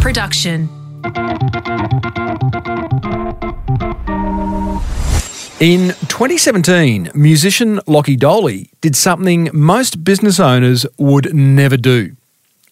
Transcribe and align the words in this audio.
production. 0.00 0.68
In 5.60 5.88
2017, 6.08 7.10
musician 7.14 7.80
Lachy 7.86 8.16
Doley 8.16 8.70
did 8.80 8.96
something 8.96 9.50
most 9.52 10.02
business 10.02 10.40
owners 10.40 10.86
would 10.96 11.34
never 11.34 11.76
do. 11.76 12.16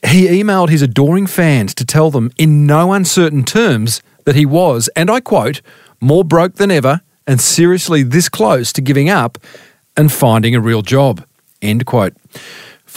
He 0.06 0.26
emailed 0.28 0.70
his 0.70 0.80
adoring 0.80 1.26
fans 1.26 1.74
to 1.74 1.84
tell 1.84 2.10
them 2.10 2.30
in 2.38 2.66
no 2.66 2.92
uncertain 2.92 3.44
terms 3.44 4.02
that 4.24 4.36
he 4.36 4.46
was, 4.46 4.88
and 4.96 5.10
I 5.10 5.20
quote, 5.20 5.60
more 6.00 6.24
broke 6.24 6.54
than 6.54 6.70
ever 6.70 7.02
and 7.26 7.40
seriously 7.40 8.02
this 8.02 8.28
close 8.28 8.72
to 8.72 8.80
giving 8.80 9.10
up 9.10 9.36
and 9.96 10.10
finding 10.10 10.54
a 10.54 10.60
real 10.60 10.82
job. 10.82 11.24
End 11.60 11.84
quote. 11.84 12.14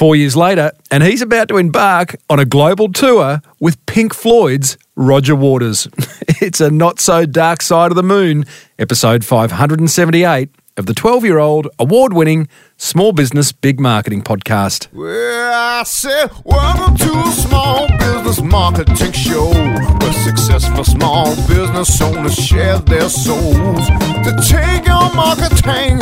Four 0.01 0.15
years 0.15 0.35
later, 0.35 0.71
and 0.89 1.03
he's 1.03 1.21
about 1.21 1.47
to 1.49 1.57
embark 1.57 2.15
on 2.27 2.39
a 2.39 2.43
global 2.43 2.91
tour 2.91 3.39
with 3.59 3.85
Pink 3.85 4.15
Floyd's 4.15 4.75
Roger 4.95 5.35
Waters. 5.35 5.87
it's 6.41 6.59
a 6.59 6.71
not 6.71 6.99
so 6.99 7.27
dark 7.27 7.61
side 7.61 7.91
of 7.91 7.95
the 7.95 8.01
moon, 8.01 8.45
episode 8.79 9.23
578 9.23 10.49
of 10.75 10.87
the 10.87 10.95
12 10.95 11.23
year 11.23 11.37
old 11.37 11.67
award 11.77 12.13
winning 12.13 12.47
Small 12.77 13.11
Business 13.11 13.51
Big 13.51 13.79
Marketing 13.79 14.23
podcast. 14.23 14.87
Well, 14.91 15.53
I 15.53 15.83
said, 15.83 16.31
welcome 16.43 16.97
to 16.97 17.31
small 17.33 17.87
business 17.99 18.41
marketing 18.41 19.11
show 19.11 19.51
where 19.51 20.13
successful 20.13 20.83
small 20.83 21.35
business 21.47 22.01
owners 22.01 22.33
share 22.33 22.79
their 22.79 23.07
souls 23.07 23.85
to 23.87 24.35
take 24.49 24.87
your 24.87 25.13
marketing 25.13 25.99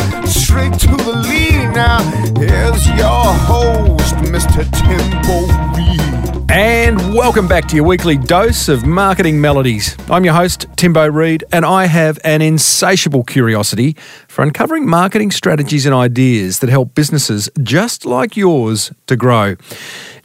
Mr. 4.39 4.63
Timbo 4.71 5.51
Reid. 5.75 6.49
And 6.49 7.13
welcome 7.13 7.45
back 7.45 7.67
to 7.67 7.75
your 7.75 7.83
weekly 7.83 8.17
dose 8.17 8.69
of 8.69 8.85
marketing 8.85 9.41
melodies. 9.41 9.97
I'm 10.09 10.23
your 10.23 10.33
host, 10.33 10.65
Timbo 10.77 11.07
Reid, 11.07 11.43
and 11.51 11.65
I 11.65 11.87
have 11.87 12.19
an 12.23 12.41
insatiable 12.41 13.25
curiosity 13.25 13.97
for 14.29 14.41
uncovering 14.41 14.87
marketing 14.87 15.31
strategies 15.31 15.85
and 15.85 15.93
ideas 15.93 16.59
that 16.59 16.69
help 16.69 16.95
businesses 16.95 17.49
just 17.61 18.05
like 18.05 18.37
yours 18.37 18.93
to 19.07 19.17
grow. 19.17 19.57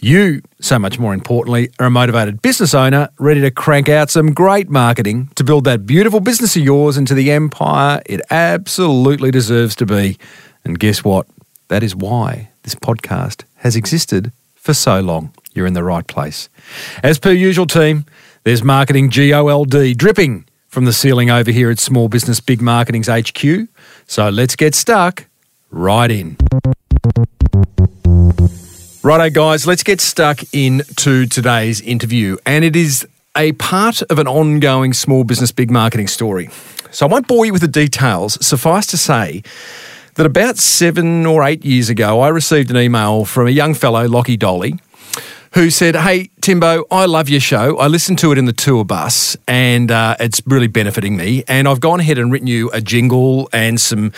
You, 0.01 0.43
so 0.61 0.79
much 0.79 0.97
more 0.97 1.13
importantly, 1.13 1.71
are 1.81 1.87
a 1.87 1.91
motivated 1.91 2.41
business 2.41 2.73
owner 2.73 3.09
ready 3.19 3.41
to 3.41 3.51
crank 3.51 3.89
out 3.89 4.11
some 4.11 4.33
great 4.33 4.71
marketing 4.71 5.31
to 5.35 5.43
build 5.43 5.65
that 5.65 5.87
beautiful 5.87 6.21
business 6.21 6.55
of 6.55 6.63
yours 6.63 6.97
into 6.97 7.15
the 7.15 7.33
empire 7.33 8.01
it 8.07 8.21
absolutely 8.31 9.33
deserves 9.33 9.75
to 9.75 9.87
be. 9.87 10.19
And 10.65 10.79
guess 10.79 11.03
what? 11.03 11.27
That 11.67 11.83
is 11.83 11.97
why 11.97 12.51
this 12.65 12.75
podcast 12.75 13.45
has 13.57 13.77
existed 13.77 14.33
for 14.57 14.75
so 14.75 15.01
long 15.01 15.33
you're 15.53 15.67
in 15.67 15.75
the 15.75 15.85
right 15.85 16.07
place. 16.07 16.49
As 17.03 17.19
per 17.19 17.31
usual, 17.31 17.67
team, 17.67 18.07
there's 18.43 18.65
marketing 18.65 19.09
GOLD 19.09 19.97
dripping 19.97 20.47
from 20.69 20.87
the 20.87 20.93
ceiling 20.93 21.31
over 21.31 21.53
here 21.53 21.71
at 21.71 21.79
Small 21.79 22.09
Business 22.09 22.41
Big 22.41 22.61
Marketing's 22.61 23.07
HQ. 23.07 23.69
So 24.07 24.29
let's 24.29 24.57
get 24.57 24.75
stuck 24.75 25.27
right 25.71 26.11
in. 26.11 26.37
Righto, 29.03 29.31
guys, 29.31 29.67
let's 29.67 29.83
get 29.83 30.01
stuck 30.01 30.41
into 30.53 31.27
today's 31.27 31.81
interview. 31.83 32.39
And 32.47 32.65
it 32.65 32.75
is 32.75 33.07
a 33.37 33.53
part 33.53 34.01
of 34.03 34.19
an 34.19 34.27
ongoing 34.27 34.93
small 34.93 35.25
business 35.25 35.53
big 35.53 35.71
marketing 35.71 36.07
story. 36.07 36.49
So 36.91 37.07
I 37.07 37.11
won't 37.11 37.27
bore 37.27 37.45
you 37.45 37.53
with 37.53 37.63
the 37.63 37.69
details. 37.69 38.45
Suffice 38.45 38.87
to 38.89 38.97
say 38.97 39.43
that 40.15 40.27
about 40.27 40.59
seven 40.59 41.27
or 41.27 41.43
eight 41.43 41.65
years 41.65 41.89
ago, 41.89 42.21
I 42.21 42.29
received 42.29 42.71
an 42.71 42.77
email 42.77 43.25
from 43.25 43.47
a 43.47 43.51
young 43.51 43.75
fellow, 43.75 44.07
Lachy 44.07 44.39
Doley, 44.39 44.79
who 45.55 45.71
said, 45.71 45.97
Hey, 45.97 46.31
Timbo, 46.41 46.85
I 46.91 47.07
love 47.07 47.29
your 47.29 47.41
show. 47.41 47.79
I 47.79 47.87
listen 47.87 48.17
to 48.17 48.31
it 48.33 48.39
in 48.39 48.45
the 48.45 48.53
tour 48.53 48.85
bus 48.85 49.37
and 49.49 49.91
uh, 49.91 50.17
it's 50.21 50.43
really 50.47 50.67
benefiting 50.67 51.17
me. 51.17 51.43
And 51.49 51.67
I've 51.67 51.81
gone 51.81 52.01
ahead 52.01 52.19
and 52.19 52.31
written 52.31 52.47
you 52.47 52.71
a 52.73 52.81
jingle 52.81 53.49
and 53.53 53.81
some 53.81 54.13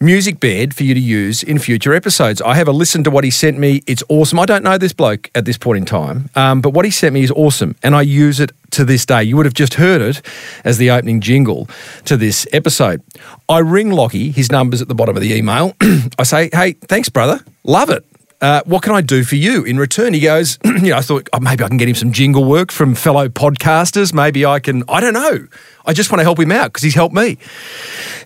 music 0.00 0.40
bed 0.40 0.74
for 0.74 0.84
you 0.84 0.94
to 0.94 1.00
use 1.00 1.42
in 1.42 1.58
future 1.58 1.92
episodes. 1.92 2.40
I 2.40 2.54
have 2.54 2.68
a 2.68 2.72
listen 2.72 3.04
to 3.04 3.10
what 3.10 3.24
he 3.24 3.30
sent 3.30 3.58
me. 3.58 3.82
It's 3.86 4.02
awesome. 4.08 4.38
I 4.40 4.46
don't 4.46 4.64
know 4.64 4.78
this 4.78 4.92
bloke 4.92 5.30
at 5.34 5.44
this 5.44 5.58
point 5.58 5.78
in 5.78 5.84
time, 5.84 6.30
um, 6.34 6.60
but 6.60 6.70
what 6.70 6.84
he 6.84 6.90
sent 6.90 7.14
me 7.14 7.22
is 7.22 7.30
awesome. 7.32 7.76
And 7.82 7.94
I 7.94 8.02
use 8.02 8.40
it 8.40 8.52
to 8.76 8.84
this 8.84 9.04
day. 9.04 9.22
You 9.22 9.36
would 9.36 9.46
have 9.46 9.54
just 9.54 9.74
heard 9.74 10.00
it 10.00 10.22
as 10.64 10.78
the 10.78 10.90
opening 10.90 11.20
jingle 11.20 11.68
to 12.04 12.16
this 12.16 12.46
episode. 12.52 13.02
I 13.48 13.58
ring 13.58 13.90
Lachy, 13.90 14.32
his 14.32 14.50
number's 14.50 14.80
at 14.80 14.88
the 14.88 14.94
bottom 14.94 15.16
of 15.16 15.22
the 15.22 15.34
email. 15.34 15.74
I 16.18 16.22
say, 16.22 16.48
Hey, 16.52 16.72
thanks, 16.72 17.08
brother. 17.08 17.40
Love 17.64 17.90
it 17.90 18.04
uh, 18.40 18.62
what 18.66 18.82
can 18.82 18.94
I 18.94 19.00
do 19.00 19.24
for 19.24 19.36
you 19.36 19.64
in 19.64 19.78
return? 19.78 20.12
He 20.12 20.20
goes, 20.20 20.58
you 20.64 20.90
know, 20.90 20.96
I 20.96 21.00
thought 21.00 21.28
oh, 21.32 21.40
maybe 21.40 21.64
I 21.64 21.68
can 21.68 21.76
get 21.76 21.88
him 21.88 21.94
some 21.94 22.12
jingle 22.12 22.44
work 22.44 22.70
from 22.70 22.94
fellow 22.94 23.28
podcasters. 23.28 24.12
Maybe 24.12 24.44
I 24.44 24.60
can, 24.60 24.82
I 24.88 25.00
don't 25.00 25.14
know. 25.14 25.46
I 25.86 25.92
just 25.92 26.10
want 26.10 26.20
to 26.20 26.24
help 26.24 26.38
him 26.38 26.52
out 26.52 26.72
because 26.72 26.82
he's 26.82 26.94
helped 26.94 27.14
me. 27.14 27.38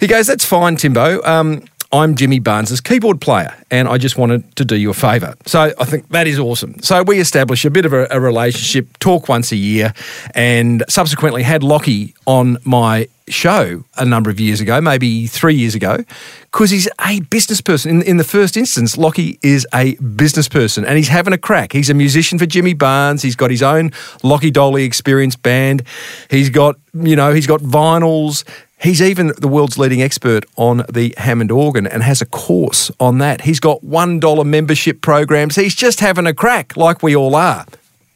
He 0.01 0.07
goes, 0.07 0.27
that's 0.27 0.45
fine, 0.45 0.77
Timbo. 0.77 1.23
Um, 1.23 1.63
I'm 1.93 2.15
Jimmy 2.15 2.39
Barnes's 2.39 2.81
keyboard 2.81 3.21
player, 3.21 3.53
and 3.69 3.89
I 3.89 3.99
just 3.99 4.17
wanted 4.17 4.55
to 4.57 4.65
do 4.65 4.77
you 4.77 4.91
a 4.91 4.95
favour. 4.95 5.35
So 5.47 5.73
I 5.77 5.85
think 5.85 6.09
that 6.11 6.29
is 6.29 6.39
awesome. 6.39 6.81
So 6.83 7.03
we 7.03 7.19
establish 7.19 7.65
a 7.65 7.71
bit 7.71 7.85
of 7.85 7.93
a, 7.93 8.07
a 8.13 8.21
relationship, 8.21 8.97
talk 9.01 9.29
once 9.29 9.51
a 9.51 9.57
year, 9.57 9.93
and 10.35 10.85
subsequently 10.89 11.43
had 11.43 11.63
Lachy 11.63 12.15
on 12.27 12.59
my 12.65 13.09
show 13.29 13.85
a 13.97 14.05
number 14.05 14.31
of 14.31 14.39
years 14.39 14.61
ago, 14.61 14.81
maybe 14.81 15.27
three 15.27 15.55
years 15.55 15.75
ago, 15.75 16.05
because 16.43 16.71
he's 16.71 16.89
a 17.01 17.21
business 17.23 17.61
person. 17.61 17.91
In, 17.91 18.03
in 18.03 18.17
the 18.19 18.25
first 18.25 18.57
instance, 18.57 18.97
Lachy 18.97 19.39
is 19.43 19.67
a 19.73 19.95
business 19.97 20.49
person 20.49 20.85
and 20.85 20.97
he's 20.97 21.09
having 21.09 21.33
a 21.33 21.39
crack. 21.39 21.73
He's 21.73 21.91
a 21.91 21.95
musician 21.95 22.39
for 22.39 22.47
Jimmy 22.47 22.75
Barnes. 22.75 23.23
He's 23.23 23.37
got 23.37 23.51
his 23.51 23.63
own 23.63 23.91
Lachy 24.23 24.51
Doley 24.51 24.85
Experience 24.85 25.37
band. 25.37 25.83
He's 26.29 26.51
got, 26.51 26.77
you 26.95 27.17
know, 27.17 27.33
he's 27.33 27.47
got 27.47 27.61
vinyls. 27.61 28.45
He's 28.83 29.03
even 29.03 29.33
the 29.39 29.49
world's 29.49 29.77
leading 29.77 30.01
expert 30.01 30.47
on 30.57 30.85
the 30.91 31.15
Hammond 31.19 31.53
organ 31.53 31.87
and 31.87 32.03
has 32.03 32.23
a 32.23 32.27
course 32.27 32.91
on 32.99 33.19
that. 33.19 33.43
He's 33.43 33.61
got 33.61 33.83
$1 33.83 34.47
membership 34.47 35.03
programs. 35.03 35.57
He's 35.57 35.75
just 35.75 36.01
having 36.01 36.27
a 36.27 36.33
crack 36.33 36.79
like 36.79 37.03
we 37.03 37.15
all 37.15 37.35
are. 37.35 37.67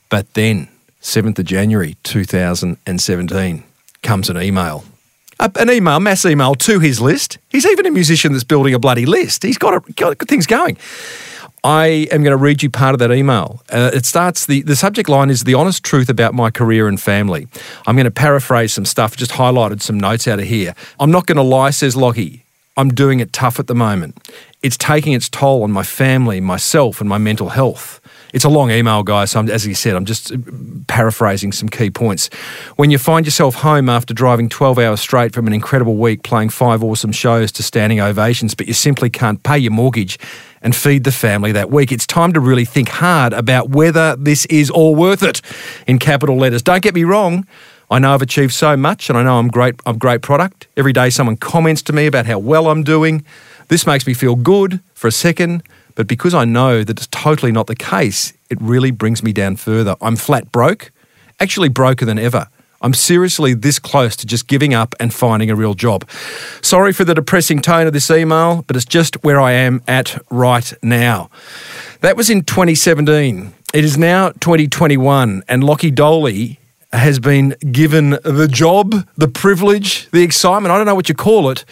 But 0.09 0.33
then, 0.33 0.69
7th 1.03 1.39
of 1.39 1.45
January 1.45 1.97
2017, 2.03 3.65
comes 4.03 4.31
an 4.31 4.41
email. 4.41 4.85
an 5.39 5.71
email, 5.71 6.01
mass 6.01 6.25
email 6.25 6.55
to 6.55 6.81
his 6.81 6.99
list. 6.99 7.37
He's 7.51 7.67
even 7.67 7.85
a 7.85 7.91
musician 7.91 8.33
that's 8.33 8.45
building 8.45 8.73
a 8.73 8.79
bloody 8.79 9.05
list. 9.05 9.43
He's 9.43 9.59
got, 9.59 9.75
a, 9.75 9.93
got 9.93 10.19
things 10.21 10.47
going. 10.47 10.79
I 11.65 12.07
am 12.13 12.23
going 12.23 12.37
to 12.37 12.37
read 12.37 12.63
you 12.63 12.69
part 12.69 12.93
of 12.93 12.99
that 12.99 13.11
email. 13.11 13.63
Uh, 13.71 13.91
it 13.95 14.05
starts, 14.05 14.45
the, 14.45 14.61
the 14.61 14.77
subject 14.77 15.09
line 15.09 15.31
is 15.31 15.45
the 15.45 15.55
honest 15.55 15.83
truth 15.83 16.11
about 16.11 16.35
my 16.35 16.51
career 16.51 16.87
and 16.87 17.01
family. 17.01 17.49
I'm 17.87 17.97
going 17.97 18.05
to 18.05 18.11
paraphrase 18.11 18.75
some 18.75 18.85
stuff, 18.85 19.17
just 19.17 19.33
highlighted 19.33 19.81
some 19.81 19.99
notes 19.99 20.29
out 20.29 20.39
of 20.39 20.45
here. 20.45 20.75
I'm 21.01 21.11
not 21.11 21.27
going 21.27 21.37
to 21.37 21.43
lie, 21.43 21.71
says 21.71 21.97
Lachy. 21.97 22.43
I'm 22.77 22.91
doing 22.91 23.21
it 23.21 23.33
tough 23.33 23.59
at 23.59 23.67
the 23.67 23.75
moment. 23.75 24.19
It's 24.63 24.77
taking 24.77 25.15
its 25.15 25.31
toll 25.31 25.63
on 25.63 25.73
my 25.73 25.85
family, 25.85 26.39
myself, 26.41 27.01
and 27.01 27.09
my 27.09 27.19
mental 27.19 27.51
health. 27.51 28.01
It's 28.35 28.45
a 28.45 28.49
long 28.49 28.71
email, 28.71 29.05
guys. 29.05 29.31
So 29.31 29.39
I'm, 29.39 29.49
as 29.49 29.63
he 29.63 29.75
said, 29.75 29.95
I'm 29.95 30.05
just 30.05 30.33
uh, 30.33 30.37
paraphrasing 30.89 31.53
some 31.53 31.69
key 31.69 31.89
points. 31.89 32.29
When 32.77 32.91
you 32.91 32.99
find 32.99 33.25
yourself 33.25 33.55
home 33.55 33.89
after 33.89 34.13
driving 34.13 34.49
12 34.49 34.79
hours 34.81 35.01
straight 35.01 35.33
from 35.33 35.47
an 35.47 35.53
incredible 35.53 35.97
week, 35.97 36.25
playing 36.25 36.49
five 36.49 36.83
awesome 36.83 37.13
shows 37.13 37.53
to 37.53 37.63
standing 37.63 38.01
ovations, 38.01 38.55
but 38.55 38.67
you 38.67 38.75
simply 38.75 39.09
can't 39.09 39.43
pay 39.45 39.57
your 39.57 39.71
mortgage 39.71 40.19
and 40.65 40.75
feed 40.75 41.05
the 41.05 41.13
family 41.13 41.53
that 41.53 41.71
week. 41.71 41.93
It's 41.93 42.07
time 42.07 42.33
to 42.33 42.41
really 42.41 42.65
think 42.65 42.89
hard 42.89 43.33
about 43.35 43.69
whether 43.69 44.17
this 44.17 44.47
is 44.47 44.71
all 44.71 44.97
worth 44.97 45.23
it 45.23 45.43
in 45.87 45.99
capital 45.99 46.37
letters. 46.37 46.63
Don't 46.63 46.83
get 46.83 46.95
me 46.95 47.05
wrong. 47.05 47.47
I 47.91 47.99
know 47.99 48.15
I've 48.15 48.23
achieved 48.23 48.55
so 48.55 48.77
much 48.77 49.11
and 49.11 49.19
I 49.19 49.23
know 49.23 49.39
I'm 49.39 49.49
great 49.49 49.75
I'm 49.85 49.99
great 49.99 50.23
product. 50.23 50.67
Every 50.77 50.93
day 50.93 51.11
someone 51.11 51.37
comments 51.37 51.83
to 51.83 51.93
me 51.93 52.07
about 52.07 52.25
how 52.27 52.39
well 52.39 52.69
I'm 52.69 52.83
doing. 52.83 53.25
This 53.69 53.87
makes 53.87 54.07
me 54.07 54.15
feel 54.15 54.35
good 54.35 54.81
for 54.95 55.07
a 55.07 55.13
second, 55.13 55.63
but 55.95 56.09
because 56.09 56.35
I 56.35 56.45
know 56.47 56.83
that 56.83 56.97
it's 56.97 57.07
totally 57.09 57.53
not 57.53 57.67
the 57.67 57.77
case, 57.77 58.33
it 58.49 58.61
really 58.61 58.91
brings 58.91 59.23
me 59.23 59.33
down 59.33 59.57
further. 59.57 59.97
I'm 60.01 60.17
flat 60.17 60.51
broke, 60.51 60.91
actually 61.39 61.69
broker 61.69 62.07
than 62.07 62.19
ever. 62.19 62.49
I'm 62.85 62.93
seriously 62.93 63.55
this 63.55 63.79
close 63.79 64.15
to 64.17 64.27
just 64.27 64.47
giving 64.47 64.75
up 64.75 64.95
and 65.01 65.13
finding 65.13 65.49
a 65.49 65.57
real 65.57 65.73
job. 65.73 66.07
Sorry 66.61 66.93
for 66.93 67.03
the 67.03 67.15
depressing 67.15 67.63
tone 67.63 67.87
of 67.87 67.95
this 67.95 68.11
email, 68.11 68.63
but 68.67 68.77
it's 68.77 68.85
just 68.85 69.25
where 69.25 69.41
I 69.41 69.53
am 69.53 69.83
at 69.89 70.23
right 70.31 70.71
now. 70.83 71.31
That 72.03 72.15
was 72.15 72.29
in 72.29 72.45
2017. 72.45 73.55
It 73.73 73.85
is 73.85 73.97
now 73.97 74.33
2021, 74.33 75.45
and 75.49 75.65
Lachy 75.65 75.91
Doley 75.91 76.59
has 76.93 77.19
been 77.19 77.57
given 77.73 78.19
the 78.23 78.49
job, 78.49 79.09
the 79.17 79.29
privilege, 79.29 80.11
the 80.11 80.23
excitement, 80.23 80.71
I 80.71 80.77
don't 80.77 80.87
know 80.87 80.95
what 80.95 81.09
you 81.09 81.15
call 81.15 81.49
it, 81.49 81.65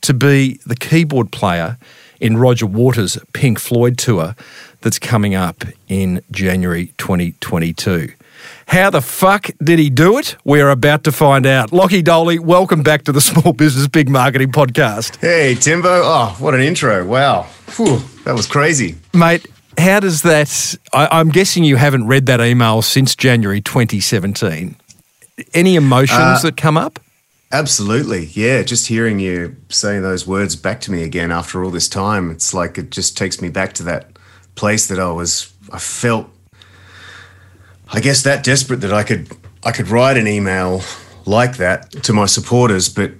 to 0.00 0.14
be 0.14 0.60
the 0.64 0.76
keyboard 0.76 1.30
player 1.30 1.76
in 2.20 2.38
Roger 2.38 2.66
Waters' 2.66 3.18
Pink 3.34 3.58
Floyd 3.58 3.98
tour 3.98 4.34
that's 4.80 4.98
coming 4.98 5.34
up 5.34 5.62
in 5.88 6.22
January 6.30 6.94
2022. 6.96 8.14
How 8.74 8.90
the 8.90 9.00
fuck 9.00 9.50
did 9.62 9.78
he 9.78 9.88
do 9.88 10.18
it? 10.18 10.36
We're 10.44 10.70
about 10.70 11.04
to 11.04 11.12
find 11.12 11.46
out. 11.46 11.70
Lachy 11.72 12.02
Doley, 12.02 12.40
welcome 12.40 12.82
back 12.82 13.04
to 13.04 13.12
the 13.12 13.20
Small 13.30 13.52
Business 13.52 13.86
Big 13.86 14.08
Marketing 14.08 14.50
Podcast. 14.50 15.14
Hey, 15.20 15.54
Timbo. 15.54 15.88
Oh, 16.02 16.34
what 16.40 16.54
an 16.54 16.60
intro. 16.60 17.06
Wow. 17.06 17.42
Whew, 17.76 17.98
that 18.24 18.34
was 18.34 18.48
crazy. 18.48 18.96
Mate, 19.12 19.46
How 19.78 20.00
does 20.00 20.22
that? 20.22 20.74
I, 20.92 21.06
I'm 21.12 21.28
guessing 21.28 21.62
you 21.62 21.76
haven't 21.76 22.08
read 22.08 22.26
that 22.26 22.40
email 22.40 22.82
since 22.82 23.14
January 23.14 23.60
2017. 23.60 24.74
Any 25.52 25.76
emotions 25.76 26.18
Uh, 26.18 26.40
that 26.42 26.56
come 26.56 26.76
up? 26.76 26.98
Absolutely. 27.52 28.24
Yeah. 28.32 28.64
Just 28.64 28.88
hearing 28.88 29.20
you 29.20 29.54
say 29.68 30.00
those 30.00 30.26
words 30.26 30.56
back 30.56 30.80
to 30.82 30.90
me 30.90 31.04
again 31.04 31.30
after 31.30 31.62
all 31.62 31.70
this 31.70 31.88
time, 31.88 32.28
it's 32.32 32.52
like 32.52 32.76
it 32.76 32.90
just 32.90 33.16
takes 33.16 33.40
me 33.40 33.50
back 33.50 33.72
to 33.74 33.84
that 33.84 34.18
place 34.56 34.88
that 34.88 34.98
I 34.98 35.12
was, 35.12 35.52
I 35.72 35.78
felt, 35.78 36.28
I 37.92 38.00
guess, 38.00 38.22
that 38.22 38.44
desperate 38.44 38.80
that 38.80 38.92
I 38.92 39.02
could, 39.02 39.28
I 39.62 39.72
could 39.72 39.88
write 39.88 40.16
an 40.16 40.26
email 40.26 40.82
like 41.26 41.56
that 41.58 41.90
to 42.04 42.12
my 42.12 42.26
supporters. 42.26 42.88
But 42.88 43.12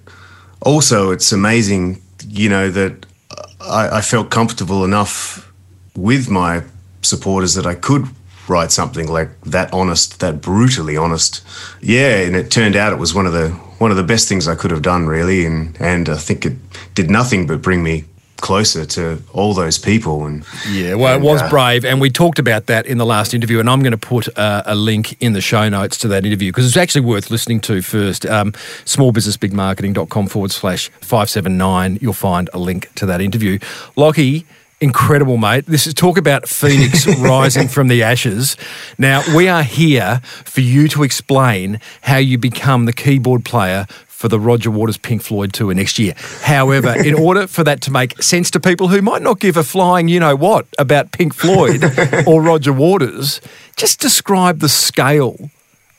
also, 0.61 1.11
it's 1.11 1.31
amazing, 1.31 2.01
you 2.27 2.49
know, 2.49 2.69
that 2.71 3.05
I, 3.61 3.97
I 3.97 4.01
felt 4.01 4.29
comfortable 4.29 4.83
enough 4.83 5.51
with 5.95 6.29
my 6.29 6.63
supporters 7.01 7.53
that 7.53 7.65
I 7.65 7.75
could 7.75 8.07
write 8.47 8.71
something 8.71 9.07
like 9.07 9.29
that 9.41 9.73
honest, 9.73 10.19
that 10.19 10.41
brutally 10.41 10.97
honest. 10.97 11.43
Yeah, 11.81 12.17
and 12.17 12.35
it 12.35 12.51
turned 12.51 12.75
out 12.75 12.93
it 12.93 12.99
was 12.99 13.13
one 13.13 13.25
of 13.25 13.33
the 13.33 13.49
one 13.77 13.91
of 13.91 13.97
the 13.97 14.03
best 14.03 14.29
things 14.29 14.47
I 14.47 14.55
could 14.55 14.71
have 14.71 14.81
done, 14.81 15.07
really, 15.07 15.45
and 15.45 15.75
and 15.79 16.09
I 16.09 16.17
think 16.17 16.45
it 16.45 16.53
did 16.93 17.09
nothing 17.09 17.47
but 17.47 17.61
bring 17.61 17.83
me 17.83 18.05
closer 18.37 18.85
to 18.85 19.21
all 19.33 19.53
those 19.53 19.77
people. 19.77 20.25
And 20.25 20.45
Yeah, 20.69 20.95
well, 20.95 21.17
it 21.17 21.21
was 21.21 21.41
uh, 21.41 21.49
brave, 21.49 21.85
and 21.85 22.01
we 22.01 22.09
talked 22.09 22.39
about 22.39 22.67
that 22.67 22.85
in 22.85 22.97
the 22.97 23.05
last 23.05 23.33
interview. 23.33 23.59
And 23.59 23.69
I'm 23.69 23.81
going 23.81 23.91
to 23.91 23.97
put 23.97 24.27
uh, 24.37 24.63
a 24.65 24.75
link 24.75 25.17
in 25.21 25.33
the 25.33 25.41
show 25.41 25.69
notes 25.69 25.97
to 25.99 26.07
that 26.09 26.25
interview 26.25 26.51
because 26.51 26.67
it's 26.67 26.77
actually 26.77 27.05
worth 27.05 27.31
listening 27.31 27.59
to 27.61 27.81
first. 27.81 28.25
Um, 28.25 28.51
smallbusinessbigmarketing.com 28.85 30.27
forward 30.27 30.51
slash 30.51 30.89
579. 31.01 31.99
You'll 32.01 32.13
find 32.13 32.49
a 32.53 32.59
link 32.59 32.93
to 32.95 33.05
that 33.05 33.21
interview. 33.21 33.59
Lachy, 33.95 34.45
incredible, 34.81 35.37
mate. 35.37 35.65
This 35.65 35.87
is 35.87 35.93
talk 35.93 36.17
about 36.17 36.47
Phoenix 36.47 37.07
rising 37.19 37.67
from 37.67 37.87
the 37.87 38.03
ashes. 38.03 38.57
Now, 38.97 39.23
we 39.35 39.47
are 39.47 39.63
here 39.63 40.21
for 40.23 40.61
you 40.61 40.87
to 40.89 41.03
explain 41.03 41.79
how 42.01 42.17
you 42.17 42.37
become 42.37 42.85
the 42.85 42.93
keyboard 42.93 43.45
player 43.45 43.87
for 44.25 44.29
the 44.29 44.39
Roger 44.39 44.71
Waters 44.71 44.97
Pink 44.97 45.21
Floyd 45.21 45.53
tour 45.53 45.71
next 45.75 45.99
year. 45.99 46.15
However, 46.41 46.89
in 46.97 47.13
order 47.27 47.45
for 47.45 47.63
that 47.63 47.79
to 47.81 47.91
make 47.91 48.19
sense 48.23 48.49
to 48.49 48.59
people 48.59 48.87
who 48.87 48.99
might 49.03 49.21
not 49.21 49.39
give 49.39 49.55
a 49.55 49.63
flying 49.63 50.07
you 50.07 50.19
know 50.19 50.35
what 50.35 50.65
about 50.79 51.11
Pink 51.11 51.35
Floyd 51.35 51.83
or 52.27 52.41
Roger 52.41 52.73
Waters, 52.73 53.39
just 53.77 53.99
describe 53.99 54.61
the 54.61 54.67
scale 54.69 55.51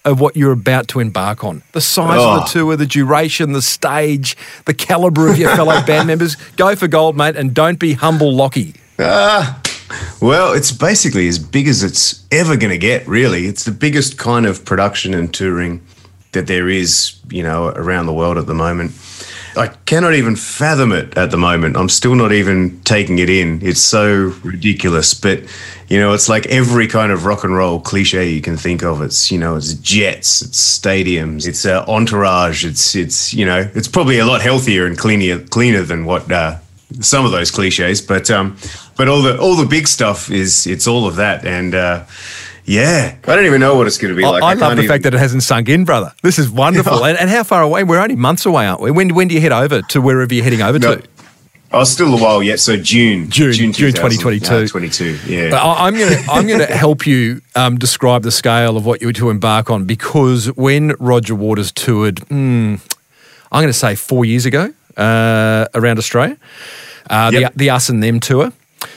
of 0.05 0.19
what 0.19 0.37
you're 0.37 0.51
about 0.51 0.89
to 0.89 0.99
embark 0.99 1.45
on. 1.45 1.63
The 1.71 1.81
size 1.81 2.19
of 2.21 2.35
the 2.41 2.43
Oh. 2.43 2.53
tour, 2.53 2.77
the 2.77 2.85
duration, 2.85 3.53
the 3.53 3.63
stage, 3.63 4.37
the 4.65 4.75
caliber 4.75 5.29
of 5.29 5.39
your 5.39 5.55
fellow 5.55 5.81
band 5.87 6.09
members. 6.09 6.35
Go 6.57 6.75
for 6.75 6.89
gold, 6.89 7.17
mate, 7.17 7.37
and 7.37 7.55
don't 7.55 7.79
be 7.79 7.93
humble, 7.93 8.35
Lachy. 8.35 8.75
Ah, 8.99 9.61
well, 10.21 10.53
it's 10.53 10.73
basically 10.73 11.29
as 11.29 11.39
big 11.39 11.69
as 11.69 11.85
it's 11.85 12.25
ever 12.33 12.57
going 12.57 12.71
to 12.73 12.79
get, 12.79 13.07
really. 13.07 13.47
It's 13.47 13.63
the 13.63 13.71
biggest 13.71 14.19
kind 14.19 14.47
of 14.47 14.65
production 14.65 15.15
and 15.15 15.33
touring 15.33 15.81
that 16.33 16.47
there 16.47 16.69
is, 16.69 17.19
you 17.31 17.43
know, 17.43 17.69
around 17.69 18.07
the 18.07 18.13
world 18.13 18.39
at 18.39 18.47
the 18.47 18.55
moment. 18.55 18.93
I 19.57 19.69
cannot 19.87 20.15
even 20.15 20.37
fathom 20.37 20.93
it 20.93 21.17
at 21.17 21.31
the 21.31 21.39
moment. 21.39 21.77
I'm 21.77 21.89
still 21.89 22.15
not 22.15 22.31
even 22.31 22.79
taking 22.83 23.19
it 23.19 23.31
in. 23.31 23.61
It's 23.63 23.81
so 23.81 24.35
ridiculous. 24.45 25.15
But, 25.15 25.45
you 25.89 25.99
know, 25.99 26.13
it's 26.13 26.29
like 26.29 26.45
every 26.47 26.87
kind 26.87 27.11
of 27.11 27.25
rock 27.25 27.43
and 27.43 27.57
roll 27.57 27.81
cliche 27.81 28.29
you 28.29 28.43
can 28.43 28.59
think 28.59 28.83
of. 28.83 29.01
It's, 29.01 29.31
you 29.31 29.39
know, 29.39 29.57
it's 29.57 29.73
jets, 29.75 30.43
it's 30.43 30.79
stadiums, 30.79 31.47
it's 31.47 31.65
uh, 31.65 31.87
entourage. 31.89 32.67
It's, 32.67 32.95
it's, 32.95 33.33
you 33.33 33.47
know, 33.47 33.71
it's 33.75 33.89
probably 33.89 34.19
a 34.19 34.27
lot 34.27 34.43
healthier 34.43 34.85
and 34.85 34.99
cleaner, 34.99 35.39
cleaner 35.39 35.83
than 35.83 36.05
what 36.05 36.31
uh, 36.31 36.59
some 37.01 37.25
of 37.25 37.33
those 37.33 37.51
cliches. 37.51 38.03
But, 38.03 38.31
um, 38.31 38.59
but 38.97 39.09
all 39.09 39.23
the 39.23 39.39
all 39.39 39.57
the 39.57 39.67
big 39.67 39.87
stuff 39.87 40.31
is 40.31 40.67
it's 40.67 40.87
all 40.87 41.07
of 41.07 41.17
that. 41.17 41.45
And 41.45 41.75
uh, 41.75 42.05
yeah, 42.67 43.17
I 43.27 43.35
don't 43.37 43.47
even 43.47 43.61
know 43.61 43.77
what 43.77 43.87
it's 43.87 43.97
going 43.99 44.13
to 44.15 44.17
be 44.17 44.25
I, 44.25 44.29
like. 44.31 44.43
I 44.43 44.55
love 44.55 44.77
the 44.77 44.83
even- 44.83 44.89
fact 44.93 45.05
that 45.05 45.15
it 45.15 45.19
hasn't 45.19 45.43
sunk 45.45 45.69
in, 45.69 45.85
brother. 45.85 46.13
This 46.23 46.39
is 46.39 46.51
wonderful. 46.51 47.05
and, 47.09 47.19
and 47.19 47.31
how 47.31 47.45
far 47.45 47.63
away? 47.63 47.85
We're 47.85 48.01
only 48.01 48.17
months 48.17 48.45
away, 48.47 48.67
aren't 48.67 48.81
we? 48.81 48.91
When, 48.91 49.15
when 49.15 49.29
do 49.29 49.35
you 49.35 49.41
head 49.41 49.53
over 49.53 49.83
to 49.83 50.01
wherever 50.01 50.33
you're 50.35 50.45
heading 50.45 50.63
over 50.63 50.79
No. 50.79 50.97
to? 50.97 51.09
Oh, 51.73 51.81
it's 51.81 51.91
still 51.91 52.15
a 52.15 52.23
while 52.23 52.43
yet. 52.43 52.61
So 52.61 52.77
June, 52.77 53.29
June, 53.29 53.53
June 53.53 53.73
2000, 53.73 54.19
2022. 54.21 54.55
uh, 54.55 54.67
22. 54.69 55.19
Yeah. 55.27 55.51
But 55.51 55.57
I- 55.65 55.87
I'm 55.87 55.95
going 55.97 56.13
to 56.13 56.31
I'm 56.31 56.47
going 56.47 56.61
to 56.67 56.67
help 56.67 57.07
you 57.07 57.41
um, 57.57 57.77
describe 57.79 58.23
the 58.23 58.31
scale 58.31 58.77
of 58.77 58.87
what 58.87 59.01
you 59.01 59.09
were 59.09 59.13
to 59.15 59.31
embark 59.31 59.69
on 59.71 59.85
because 59.85 60.47
when 60.57 60.95
Roger 61.01 61.35
Waters 61.35 61.73
toured, 61.73 62.21
hmm, 62.29 62.77
I'm 63.51 63.63
going 63.63 63.67
to 63.67 63.73
say 63.73 63.95
four 63.97 64.25
years 64.25 64.47
ago 64.47 64.73
uh, 64.97 65.67
around 65.75 65.99
Australia, 65.99 66.37
uh, 67.11 67.31
Yep. 67.33 67.53
the 67.55 67.59
the 67.59 67.71
Us 67.71 67.89
and 67.89 68.03
Them 68.03 68.21
tour. 68.21 68.53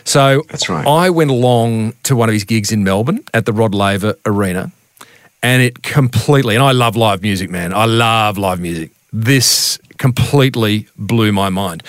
So 0.10 0.44
That's 0.50 0.70
right. 0.70 0.88
I 0.88 1.12
went 1.12 1.30
along 1.30 1.94
to 2.04 2.16
one 2.16 2.30
of 2.30 2.34
his 2.34 2.44
gigs 2.44 2.72
in 2.72 2.84
Melbourne 2.84 3.24
at 3.32 3.46
the 3.46 3.54
Rod 3.54 3.76
Laver 3.76 4.16
Arena, 4.26 4.72
and 5.44 5.62
it 5.62 5.84
completely 5.84 6.56
and 6.56 6.64
I 6.64 6.72
love 6.72 6.96
live 6.96 7.22
music, 7.22 7.52
man. 7.52 7.76
I 7.76 7.86
love 7.86 8.40
live 8.40 8.60
music. 8.60 8.90
This 9.14 9.78
completely 10.00 10.88
blew 10.98 11.32
my 11.32 11.50
mind. 11.50 11.84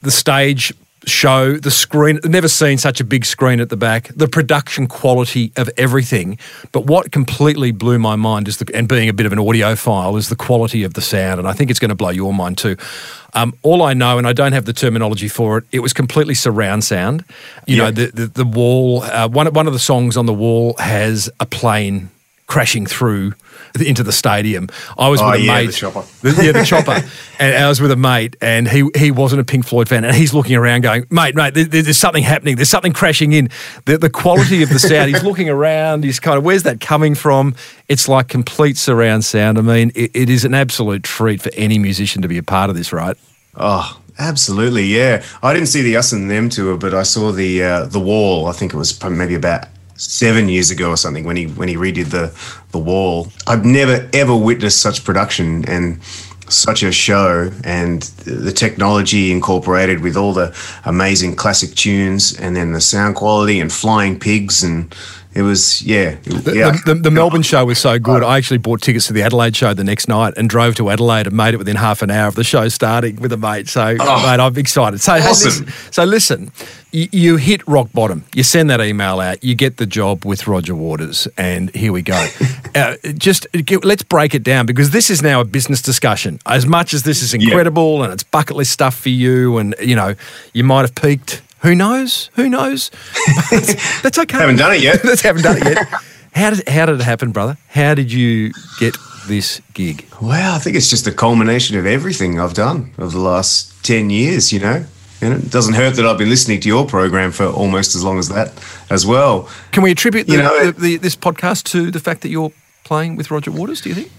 The 0.00 0.12
stage 0.12 0.72
show, 1.06 1.56
the 1.56 1.70
screen, 1.70 2.20
never 2.24 2.48
seen 2.48 2.78
such 2.78 3.00
a 3.00 3.04
big 3.04 3.24
screen 3.24 3.60
at 3.60 3.68
the 3.68 3.76
back, 3.76 4.08
the 4.14 4.28
production 4.28 4.86
quality 4.86 5.52
of 5.56 5.70
everything. 5.76 6.38
But 6.72 6.86
what 6.86 7.12
completely 7.12 7.72
blew 7.72 7.98
my 7.98 8.16
mind 8.16 8.48
is 8.48 8.58
the, 8.58 8.70
and 8.74 8.88
being 8.88 9.08
a 9.08 9.12
bit 9.12 9.26
of 9.26 9.32
an 9.32 9.38
audiophile, 9.38 10.18
is 10.18 10.28
the 10.28 10.36
quality 10.36 10.84
of 10.84 10.94
the 10.94 11.00
sound. 11.00 11.38
And 11.38 11.48
I 11.48 11.52
think 11.52 11.70
it's 11.70 11.80
going 11.80 11.90
to 11.90 11.94
blow 11.94 12.10
your 12.10 12.34
mind 12.34 12.58
too. 12.58 12.76
Um, 13.34 13.54
all 13.62 13.82
I 13.82 13.94
know, 13.94 14.18
and 14.18 14.26
I 14.26 14.32
don't 14.32 14.52
have 14.52 14.64
the 14.64 14.72
terminology 14.72 15.28
for 15.28 15.58
it, 15.58 15.64
it 15.72 15.80
was 15.80 15.92
completely 15.92 16.34
surround 16.34 16.84
sound. 16.84 17.24
You 17.66 17.76
know, 17.76 17.90
the, 17.90 18.06
the, 18.06 18.26
the 18.26 18.44
wall, 18.44 19.02
uh, 19.02 19.28
one, 19.28 19.52
one 19.52 19.66
of 19.66 19.72
the 19.72 19.78
songs 19.78 20.16
on 20.16 20.26
the 20.26 20.34
wall 20.34 20.74
has 20.78 21.30
a 21.38 21.46
plane 21.46 22.10
crashing 22.50 22.84
through 22.86 23.32
the- 23.74 23.88
into 23.88 24.02
the 24.02 24.10
stadium. 24.12 24.68
I 24.98 25.08
was 25.08 25.20
Oh, 25.20 25.30
with 25.30 25.40
a 25.40 25.42
yeah, 25.44 25.54
mate. 25.54 25.66
the 25.66 25.72
chopper. 25.72 26.02
The- 26.22 26.44
yeah, 26.44 26.52
the 26.52 26.64
chopper. 26.64 27.00
And 27.38 27.54
I 27.64 27.68
was 27.68 27.80
with 27.80 27.92
a 27.92 27.96
mate, 27.96 28.34
and 28.40 28.66
he 28.68 28.88
he 28.96 29.10
wasn't 29.12 29.40
a 29.40 29.44
Pink 29.44 29.64
Floyd 29.64 29.88
fan, 29.88 30.04
and 30.04 30.14
he's 30.16 30.34
looking 30.34 30.56
around, 30.56 30.80
going, 30.82 31.06
"Mate, 31.10 31.34
mate, 31.36 31.54
there, 31.54 31.64
there's 31.64 31.96
something 31.96 32.24
happening. 32.24 32.56
There's 32.56 32.68
something 32.68 32.92
crashing 32.92 33.32
in." 33.32 33.48
The, 33.86 33.96
the 33.96 34.10
quality 34.10 34.62
of 34.64 34.68
the 34.68 34.78
sound. 34.80 35.10
He's 35.14 35.22
looking 35.22 35.48
around. 35.48 36.02
He's 36.04 36.18
kind 36.20 36.36
of, 36.36 36.42
"Where's 36.44 36.64
that 36.64 36.80
coming 36.80 37.14
from?" 37.14 37.54
It's 37.88 38.08
like 38.08 38.26
complete 38.28 38.76
surround 38.76 39.24
sound. 39.24 39.56
I 39.56 39.62
mean, 39.62 39.92
it, 39.94 40.10
it 40.14 40.28
is 40.28 40.44
an 40.44 40.52
absolute 40.54 41.02
treat 41.04 41.40
for 41.40 41.50
any 41.54 41.78
musician 41.78 42.22
to 42.22 42.28
be 42.28 42.38
a 42.38 42.42
part 42.42 42.70
of 42.70 42.76
this, 42.76 42.92
right? 42.92 43.16
Oh, 43.56 43.98
absolutely, 44.18 44.84
yeah. 44.84 45.22
I 45.42 45.52
didn't 45.54 45.68
see 45.68 45.82
the 45.82 45.96
Us 45.96 46.12
and 46.12 46.28
Them 46.30 46.48
tour, 46.48 46.76
but 46.76 46.92
I 46.94 47.04
saw 47.04 47.30
the 47.32 47.62
uh, 47.62 47.84
the 47.86 48.00
Wall. 48.00 48.46
I 48.48 48.52
think 48.52 48.74
it 48.74 48.76
was 48.76 49.00
maybe 49.04 49.34
about 49.36 49.66
seven 50.00 50.48
years 50.48 50.70
ago 50.70 50.90
or 50.90 50.96
something 50.96 51.24
when 51.24 51.36
he 51.36 51.46
when 51.46 51.68
he 51.68 51.76
redid 51.76 52.10
the 52.10 52.32
the 52.72 52.78
Wall. 52.78 53.28
I've 53.46 53.64
never 53.64 54.08
ever 54.12 54.36
witnessed 54.36 54.80
such 54.80 55.04
production 55.04 55.64
and 55.68 56.02
such 56.48 56.82
a 56.82 56.90
show 56.90 57.50
and 57.62 58.02
the 58.24 58.50
technology 58.50 59.30
incorporated 59.30 60.00
with 60.00 60.16
all 60.16 60.32
the 60.32 60.54
amazing 60.84 61.36
classic 61.36 61.74
tunes 61.74 62.36
and 62.38 62.56
then 62.56 62.72
the 62.72 62.80
sound 62.80 63.14
quality 63.14 63.60
and 63.60 63.72
flying 63.72 64.18
pigs 64.18 64.64
and 64.64 64.92
it 65.32 65.42
was 65.42 65.82
yeah 65.82 66.16
The, 66.22 66.52
yeah 66.54 66.76
the, 66.84 66.94
the, 66.94 67.10
Melbourne 67.10 67.42
show 67.42 67.64
was 67.64 67.78
so 67.78 67.98
good. 67.98 68.22
I 68.22 68.36
actually 68.36 68.58
bought 68.58 68.82
tickets 68.82 69.06
to 69.06 69.12
the 69.12 69.22
Adelaide 69.22 69.54
show 69.56 69.72
the 69.74 69.84
next 69.84 70.08
night 70.08 70.34
and 70.36 70.48
drove 70.48 70.74
to 70.76 70.90
Adelaide 70.90 71.26
and 71.26 71.36
made 71.36 71.54
it 71.54 71.58
within 71.58 71.76
half 71.76 72.02
an 72.02 72.10
hour 72.10 72.26
of 72.28 72.34
the 72.34 72.44
show 72.44 72.68
starting 72.68 73.16
with 73.16 73.32
a 73.32 73.36
mate. 73.36 73.68
So, 73.68 73.94
mate, 73.94 74.00
I'm 74.40 74.56
excited. 74.56 75.00
So, 75.00 75.14
hey, 75.14 75.20
Oh. 75.24 75.30
Listen, 75.30 75.72
so 75.92 76.04
listen, 76.04 76.52
you, 76.90 77.08
you 77.12 77.36
hit 77.36 77.66
rock 77.68 77.88
bottom. 77.94 78.24
You 78.34 78.42
send 78.42 78.68
that 78.70 78.80
email 78.80 79.20
out. 79.20 79.44
You 79.44 79.54
get 79.54 79.76
the 79.76 79.86
job 79.86 80.24
with 80.24 80.48
Roger 80.48 80.74
Waters, 80.74 81.28
and 81.36 81.72
here 81.74 81.92
we 81.92 82.02
go. 82.02 82.26
uh, 82.74 82.96
just 83.16 83.46
let's 83.84 84.02
break 84.02 84.34
it 84.34 84.42
down 84.42 84.66
because 84.66 84.90
this 84.90 85.10
is 85.10 85.22
now 85.22 85.40
a 85.40 85.44
business 85.44 85.80
discussion. 85.82 86.40
As 86.46 86.66
much 86.66 86.92
as 86.92 87.04
this 87.04 87.22
is 87.22 87.32
incredible 87.34 88.02
and 88.02 88.12
it's 88.12 88.24
bucket 88.24 88.56
list 88.56 88.72
stuff 88.72 88.96
for 88.96 89.08
you, 89.10 89.58
and 89.58 89.74
you 89.80 89.94
know, 89.94 90.14
you 90.52 90.64
might 90.64 90.80
have 90.82 90.94
peaked. 90.94 91.42
Who 91.60 91.74
knows? 91.74 92.30
Who 92.34 92.48
knows? 92.48 92.90
That's 93.50 94.18
okay. 94.18 94.38
Haven't 94.38 94.56
done 94.56 94.72
it 94.74 94.80
yet. 94.82 95.02
That's 95.04 95.22
haven't 95.22 95.42
done 95.42 95.58
it 95.58 95.64
yet. 95.64 95.88
How 96.32 96.50
did 96.50 96.68
how 96.68 96.86
did 96.86 97.00
it 97.00 97.04
happen, 97.04 97.32
brother? 97.32 97.58
How 97.68 97.94
did 97.94 98.12
you 98.12 98.52
get 98.78 98.96
this 99.26 99.60
gig? 99.74 100.06
Well, 100.20 100.54
I 100.54 100.58
think 100.58 100.76
it's 100.76 100.90
just 100.90 101.06
a 101.06 101.12
culmination 101.12 101.78
of 101.78 101.86
everything 101.86 102.40
I've 102.40 102.54
done 102.54 102.92
over 102.98 103.10
the 103.10 103.20
last 103.22 103.84
10 103.84 104.10
years, 104.10 104.52
you 104.52 104.60
know? 104.60 104.84
And 105.22 105.34
it 105.34 105.50
doesn't 105.50 105.74
hurt 105.74 105.96
that 105.96 106.06
I've 106.06 106.18
been 106.18 106.30
listening 106.30 106.60
to 106.60 106.68
your 106.68 106.86
program 106.86 107.30
for 107.30 107.46
almost 107.46 107.94
as 107.94 108.02
long 108.02 108.18
as 108.18 108.28
that 108.28 108.52
as 108.88 109.06
well. 109.06 109.48
Can 109.72 109.82
we 109.82 109.90
attribute 109.90 110.26
the, 110.26 110.32
You 110.32 110.38
know, 110.38 110.70
the, 110.70 110.80
the, 110.80 110.96
this 110.96 111.14
podcast 111.14 111.64
to 111.72 111.90
the 111.90 112.00
fact 112.00 112.22
that 112.22 112.30
you're 112.30 112.52
playing 112.84 113.16
with 113.16 113.30
Roger 113.30 113.50
Waters? 113.50 113.80
Do 113.82 113.90
you 113.90 113.94
think? 113.94 114.10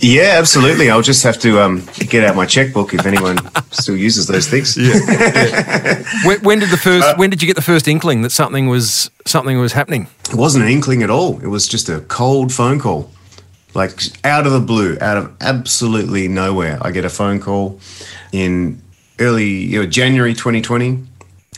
Yeah, 0.00 0.34
absolutely. 0.38 0.90
I'll 0.90 1.02
just 1.02 1.24
have 1.24 1.38
to 1.40 1.60
um, 1.60 1.82
get 1.98 2.22
out 2.24 2.36
my 2.36 2.46
checkbook 2.46 2.94
if 2.94 3.04
anyone 3.04 3.38
still 3.72 3.96
uses 3.96 4.26
those 4.26 4.46
things. 4.48 4.76
When, 6.24 6.40
when 6.40 6.58
did 6.58 6.70
the 6.70 6.76
first? 6.76 7.06
Uh, 7.06 7.14
when 7.16 7.30
did 7.30 7.42
you 7.42 7.46
get 7.46 7.56
the 7.56 7.62
first 7.62 7.86
inkling 7.88 8.22
that 8.22 8.30
something 8.30 8.66
was 8.68 9.10
something 9.26 9.58
was 9.58 9.72
happening? 9.72 10.06
It 10.30 10.34
wasn't 10.34 10.64
an 10.64 10.70
inkling 10.70 11.02
at 11.02 11.10
all. 11.10 11.38
It 11.40 11.48
was 11.48 11.66
just 11.68 11.88
a 11.88 12.00
cold 12.02 12.52
phone 12.52 12.78
call. 12.78 13.10
Like 13.74 14.00
out 14.24 14.46
of 14.46 14.52
the 14.52 14.60
blue, 14.60 14.96
out 15.00 15.16
of 15.16 15.36
absolutely 15.40 16.26
nowhere. 16.28 16.78
I 16.80 16.90
get 16.90 17.04
a 17.04 17.10
phone 17.10 17.38
call 17.40 17.78
in 18.32 18.80
early 19.20 19.46
you 19.48 19.80
know, 19.80 19.86
January 19.86 20.32
2020. 20.34 21.04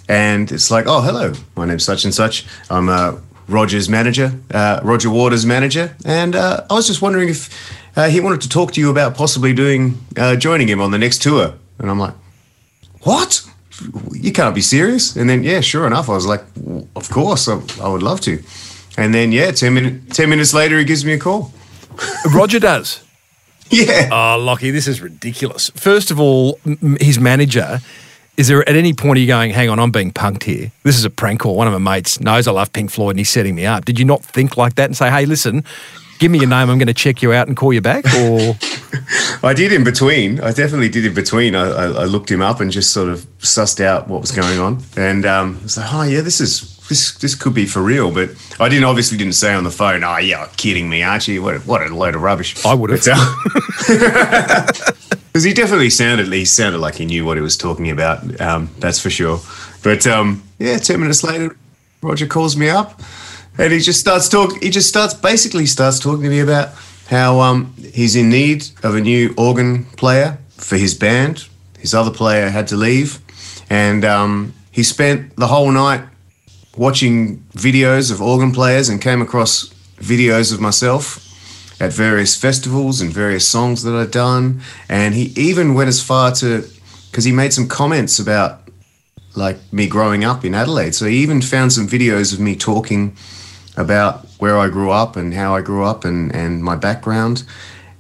and 0.09 0.51
it's 0.51 0.71
like, 0.71 0.87
oh, 0.87 1.01
hello, 1.01 1.33
my 1.57 1.65
name's 1.67 1.85
such 1.85 2.05
and 2.05 2.13
such. 2.13 2.45
I'm 2.69 2.89
uh, 2.89 3.17
Roger's 3.49 3.89
manager, 3.89 4.33
uh, 4.53 4.81
Roger 4.83 5.11
Waters' 5.11 5.47
manager, 5.47 5.95
and 6.05 6.35
uh, 6.37 6.65
I 6.69 6.75
was 6.75 6.87
just 6.87 7.01
wondering 7.03 7.29
if 7.29 7.49
uh, 7.97 8.09
he 8.09 8.21
wanted 8.21 8.41
to 8.43 8.49
talk 8.49 8.73
to 8.73 8.81
you 8.81 8.91
about 8.91 9.15
possibly 9.15 9.53
doing 9.53 9.99
uh, 10.17 10.37
joining 10.37 10.69
him 10.69 10.81
on 10.81 10.91
the 10.91 10.99
next 10.99 11.23
tour. 11.23 11.55
And 11.79 11.91
I'm 11.91 11.99
like, 11.99 12.15
what? 13.03 13.47
You 14.13 14.33
can't 14.33 14.55
be 14.55 14.61
serious. 14.61 15.17
And 15.17 15.29
then, 15.29 15.43
yeah, 15.43 15.61
sure 15.61 15.87
enough, 15.87 16.09
I 16.09 16.13
was 16.13 16.27
like, 16.27 16.45
of 16.95 17.09
course, 17.11 17.49
I, 17.49 17.61
I 17.83 17.89
would 17.89 18.03
love 18.03 18.21
to. 18.23 18.43
And 18.97 19.15
then, 19.15 19.33
yeah, 19.33 19.51
10, 19.51 19.73
minute, 19.73 20.11
10 20.11 20.29
minutes 20.29 20.53
later, 20.53 20.79
he 20.79 20.85
gives 20.85 21.05
me 21.05 21.15
a 21.15 21.19
call. 21.19 21.53
Roger 22.35 22.59
does. 22.59 23.03
Yeah. 23.71 24.09
Oh, 24.13 24.39
Lachy, 24.39 24.73
this 24.73 24.87
is 24.89 25.01
ridiculous. 25.01 25.71
First 25.71 26.11
of 26.11 26.21
all, 26.21 26.59
m- 26.67 26.99
his 27.01 27.19
manager. 27.19 27.81
Is 28.37 28.49
there 28.49 28.67
at 28.67 28.75
any 28.75 28.95
point 28.95 29.19
are 29.19 29.21
you 29.21 29.27
going, 29.27 29.51
hang 29.51 29.69
on, 29.69 29.79
I'm 29.79 29.91
being 29.91 30.13
punked 30.13 30.45
here? 30.45 30.73
This 30.83 30.97
is 30.97 31.05
a 31.05 31.11
prank 31.11 31.41
call. 31.41 31.57
One 31.57 31.67
of 31.67 31.79
my 31.79 31.97
mates 31.97 32.21
knows 32.21 32.49
I 32.49 32.53
love 32.53 32.73
Pink 32.73 32.91
Floyd 32.91 33.11
and 33.11 33.19
he's 33.19 33.29
setting 33.29 33.55
me 33.55 33.67
up. 33.67 33.85
Did 33.85 33.99
you 33.99 34.05
not 34.05 34.25
think 34.25 34.57
like 34.57 34.77
that 34.77 34.87
and 34.87 34.97
say, 34.97 35.11
hey, 35.11 35.27
listen, 35.27 35.63
give 36.21 36.31
me 36.31 36.39
your 36.39 36.49
name, 36.49 36.71
I'm 36.71 36.79
going 36.79 36.87
to 36.87 36.95
check 36.95 37.23
you 37.23 37.33
out 37.33 37.49
and 37.49 37.57
call 37.57 37.73
you 37.73 37.81
back? 37.81 38.05
Or 38.15 38.55
I 39.43 39.53
did 39.55 39.73
in 39.73 39.83
between. 39.83 40.39
I 40.41 40.53
definitely 40.53 40.91
did 40.91 41.05
in 41.07 41.15
between. 41.15 41.57
I, 41.57 41.65
I, 41.65 41.85
I 41.87 42.05
looked 42.05 42.31
him 42.31 42.43
up 42.43 42.61
and 42.61 42.71
just 42.71 42.93
sort 42.93 43.09
of 43.09 43.21
sussed 43.39 43.81
out 43.81 44.07
what 44.07 44.21
was 44.21 44.31
going 44.31 44.61
on, 44.61 44.79
and 44.97 45.27
um, 45.27 45.57
I 45.61 45.63
was 45.65 45.77
like, 45.77 45.93
"Oh 45.93 46.03
yeah, 46.03 46.21
this 46.21 46.41
is 46.41 46.77
this 46.89 47.15
this 47.17 47.35
could 47.35 47.55
be 47.55 47.67
for 47.67 47.83
real." 47.83 48.13
But 48.13 48.31
I 48.61 48.69
didn't 48.69 48.85
obviously 48.85 49.19
didn't 49.19 49.33
say 49.33 49.55
on 49.55 49.65
the 49.65 49.71
phone, 49.71 50.05
"Oh 50.05 50.19
yeah, 50.19 50.47
kidding 50.57 50.89
me, 50.89 51.03
aren't 51.03 51.27
you? 51.27 51.43
What 51.43 51.57
a, 51.57 51.59
what 51.61 51.83
a 51.83 51.93
load 51.95 52.15
of 52.15 52.23
rubbish." 52.23 52.65
I 52.65 52.75
would 52.75 52.91
have. 52.91 53.01
Because 55.33 55.45
he 55.45 55.55
definitely 55.55 55.91
sounded 55.91 56.31
he 56.33 56.45
sounded 56.45 56.79
like 56.79 56.97
he 56.97 57.07
knew 57.07 57.25
what 57.25 57.39
he 57.39 57.43
was 57.43 57.57
talking 57.57 57.91
about. 57.91 58.41
Um, 58.41 58.71
that's 58.79 59.01
for 59.01 59.11
sure. 59.11 59.41
But 59.83 60.07
um, 60.07 60.43
yeah, 60.59 60.77
ten 60.77 61.01
minutes 61.01 61.25
later, 61.25 61.57
Roger 62.03 62.27
calls 62.27 62.57
me 62.57 62.69
up, 62.69 63.01
and 63.61 63.73
he 63.75 63.79
just 63.79 64.01
starts 64.01 64.29
talk. 64.29 64.63
He 64.63 64.71
just 64.71 64.89
starts 64.89 65.13
basically 65.13 65.67
starts 65.67 65.99
talking 65.99 66.23
to 66.23 66.31
me 66.31 66.41
about 66.41 66.71
how 67.09 67.41
um, 67.41 67.75
he's 67.93 68.17
in 68.17 68.31
need 68.31 68.67
of 68.83 68.95
a 68.95 69.01
new 69.01 69.35
organ 69.37 69.85
player 69.85 70.39
for 70.57 70.77
his 70.77 70.95
band. 70.95 71.47
His 71.79 71.95
other 71.95 72.11
player 72.11 72.49
had 72.49 72.69
to 72.69 72.77
leave, 72.77 73.19
and 73.69 74.05
um, 74.05 74.55
he 74.73 74.83
spent 74.83 75.37
the 75.37 75.47
whole 75.47 75.71
night 75.71 76.03
watching 76.77 77.39
videos 77.53 78.11
of 78.11 78.23
organ 78.23 78.53
players 78.53 78.89
and 78.89 79.03
came 79.03 79.21
across 79.21 79.69
videos 79.97 80.55
of 80.55 80.61
myself 80.61 81.27
at 81.81 81.93
various 81.93 82.37
festivals 82.37 83.01
and 83.01 83.13
various 83.13 83.47
songs 83.47 83.83
that 83.83 83.95
I'd 83.95 84.11
done. 84.11 84.63
And 84.89 85.15
he 85.15 85.33
even 85.37 85.75
went 85.75 85.89
as 85.89 86.03
far 86.03 86.33
to, 86.37 86.65
because 87.11 87.25
he 87.25 87.33
made 87.33 87.53
some 87.53 87.69
comments 87.69 88.19
about 88.19 88.63
like 89.35 89.59
me 89.73 89.87
growing 89.87 90.25
up 90.25 90.45
in 90.45 90.55
Adelaide. 90.55 90.95
So 90.95 91.07
he 91.07 91.19
even 91.19 91.43
found 91.43 91.73
some 91.73 91.87
videos 91.87 92.33
of 92.33 92.41
me 92.41 92.57
talking 92.57 93.17
about 93.77 94.27
where 94.39 94.59
I 94.59 94.69
grew 94.69 94.91
up 94.91 95.17
and 95.17 95.35
how 95.35 95.55
I 95.55 95.61
grew 95.61 95.85
up 95.85 96.05
and, 96.05 96.35
and 96.35 96.63
my 96.63 96.77
background. 96.77 97.45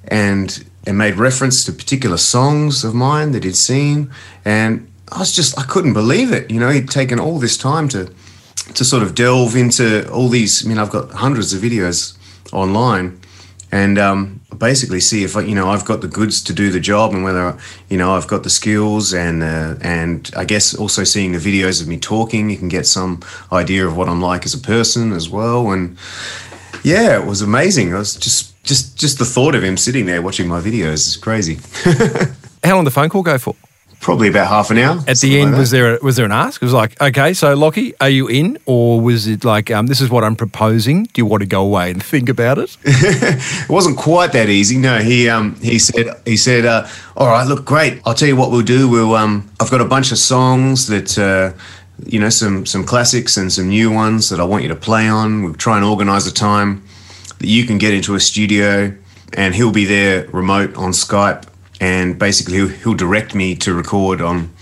And 0.08 0.64
and 0.86 0.96
made 0.96 1.16
reference 1.16 1.64
to 1.64 1.72
particular 1.72 2.16
songs 2.16 2.84
of 2.84 2.94
mine 2.94 3.32
that 3.32 3.44
he'd 3.44 3.56
seen. 3.56 4.10
And 4.44 4.90
I 5.12 5.18
was 5.18 5.32
just 5.32 5.58
I 5.58 5.64
couldn't 5.64 5.92
believe 5.92 6.32
it. 6.32 6.50
You 6.50 6.60
know, 6.60 6.70
he'd 6.70 6.88
taken 6.88 7.20
all 7.20 7.38
this 7.38 7.56
time 7.56 7.88
to 7.88 8.10
to 8.74 8.84
sort 8.84 9.02
of 9.02 9.14
delve 9.14 9.56
into 9.56 10.10
all 10.10 10.28
these. 10.28 10.64
I 10.64 10.68
mean, 10.68 10.78
I've 10.78 10.90
got 10.90 11.10
hundreds 11.10 11.52
of 11.52 11.60
videos 11.60 12.16
online, 12.52 13.19
and 13.72 13.98
um, 13.98 14.40
basically 14.58 15.00
see 15.00 15.24
if 15.24 15.34
you 15.34 15.54
know 15.54 15.68
I've 15.70 15.84
got 15.84 16.00
the 16.00 16.08
goods 16.08 16.42
to 16.44 16.52
do 16.52 16.70
the 16.70 16.80
job, 16.80 17.12
and 17.12 17.24
whether 17.24 17.56
you 17.88 17.96
know 17.96 18.14
I've 18.14 18.26
got 18.26 18.42
the 18.42 18.50
skills, 18.50 19.12
and 19.12 19.42
uh, 19.42 19.76
and 19.80 20.30
I 20.36 20.44
guess 20.44 20.74
also 20.74 21.04
seeing 21.04 21.32
the 21.32 21.38
videos 21.38 21.80
of 21.80 21.88
me 21.88 21.98
talking, 21.98 22.50
you 22.50 22.56
can 22.56 22.68
get 22.68 22.86
some 22.86 23.20
idea 23.52 23.86
of 23.86 23.96
what 23.96 24.08
I'm 24.08 24.20
like 24.20 24.44
as 24.44 24.54
a 24.54 24.58
person 24.58 25.12
as 25.12 25.28
well. 25.28 25.70
And 25.70 25.96
yeah, 26.82 27.20
it 27.20 27.26
was 27.26 27.42
amazing. 27.42 27.94
I 27.94 27.98
was 27.98 28.14
just 28.14 28.62
just 28.64 28.98
just 28.98 29.18
the 29.18 29.24
thought 29.24 29.54
of 29.54 29.64
him 29.64 29.76
sitting 29.76 30.06
there 30.06 30.22
watching 30.22 30.48
my 30.48 30.60
videos 30.60 31.06
is 31.06 31.16
crazy. 31.16 31.58
how 32.64 32.76
long 32.76 32.84
the 32.84 32.90
phone 32.90 33.08
call 33.08 33.22
go 33.22 33.38
for? 33.38 33.54
Probably 34.00 34.28
about 34.28 34.48
half 34.48 34.70
an 34.70 34.78
hour. 34.78 34.98
At 35.06 35.18
the 35.18 35.40
end, 35.40 35.58
was 35.58 35.70
there 35.70 35.96
a, 35.96 35.98
was 36.02 36.16
there 36.16 36.24
an 36.24 36.32
ask? 36.32 36.62
It 36.62 36.64
was 36.64 36.72
like, 36.72 36.98
okay, 37.02 37.34
so 37.34 37.54
Lachy, 37.54 37.92
are 38.00 38.08
you 38.08 38.28
in, 38.28 38.58
or 38.64 38.98
was 38.98 39.26
it 39.26 39.44
like, 39.44 39.70
um, 39.70 39.88
this 39.88 40.00
is 40.00 40.08
what 40.08 40.24
I'm 40.24 40.36
proposing? 40.36 41.04
Do 41.04 41.20
you 41.20 41.26
want 41.26 41.42
to 41.42 41.46
go 41.46 41.62
away 41.62 41.90
and 41.90 42.02
think 42.02 42.30
about 42.30 42.56
it? 42.56 42.78
it 42.84 43.68
wasn't 43.68 43.98
quite 43.98 44.32
that 44.32 44.48
easy. 44.48 44.78
No, 44.78 44.98
he 45.00 45.28
um, 45.28 45.54
he 45.56 45.78
said 45.78 46.06
he 46.24 46.38
said, 46.38 46.64
uh, 46.64 46.86
all 47.16 47.26
right, 47.26 47.46
look, 47.46 47.66
great. 47.66 48.00
I'll 48.06 48.14
tell 48.14 48.28
you 48.28 48.36
what 48.36 48.50
we'll 48.50 48.62
do. 48.62 48.88
We'll 48.88 49.14
um, 49.14 49.50
I've 49.60 49.70
got 49.70 49.80
a 49.80 49.86
bunch 49.86 50.12
of 50.12 50.18
songs 50.18 50.86
that. 50.88 51.18
Uh, 51.18 51.52
you 52.06 52.18
know, 52.18 52.30
some 52.30 52.64
some 52.64 52.84
classics 52.84 53.36
and 53.36 53.52
some 53.52 53.68
new 53.68 53.90
ones 53.90 54.30
that 54.30 54.40
I 54.40 54.44
want 54.44 54.62
you 54.62 54.68
to 54.68 54.76
play 54.76 55.08
on. 55.08 55.42
We'll 55.42 55.54
try 55.54 55.76
and 55.76 55.84
organise 55.84 56.26
a 56.26 56.32
time 56.32 56.82
that 57.38 57.46
you 57.46 57.66
can 57.66 57.78
get 57.78 57.92
into 57.92 58.14
a 58.14 58.20
studio, 58.20 58.94
and 59.34 59.54
he'll 59.54 59.72
be 59.72 59.84
there 59.84 60.26
remote 60.28 60.74
on 60.76 60.92
Skype, 60.92 61.44
and 61.80 62.18
basically 62.18 62.58
he'll, 62.58 62.68
he'll 62.68 62.94
direct 62.94 63.34
me 63.34 63.54
to 63.56 63.74
record 63.74 64.20
on 64.20 64.52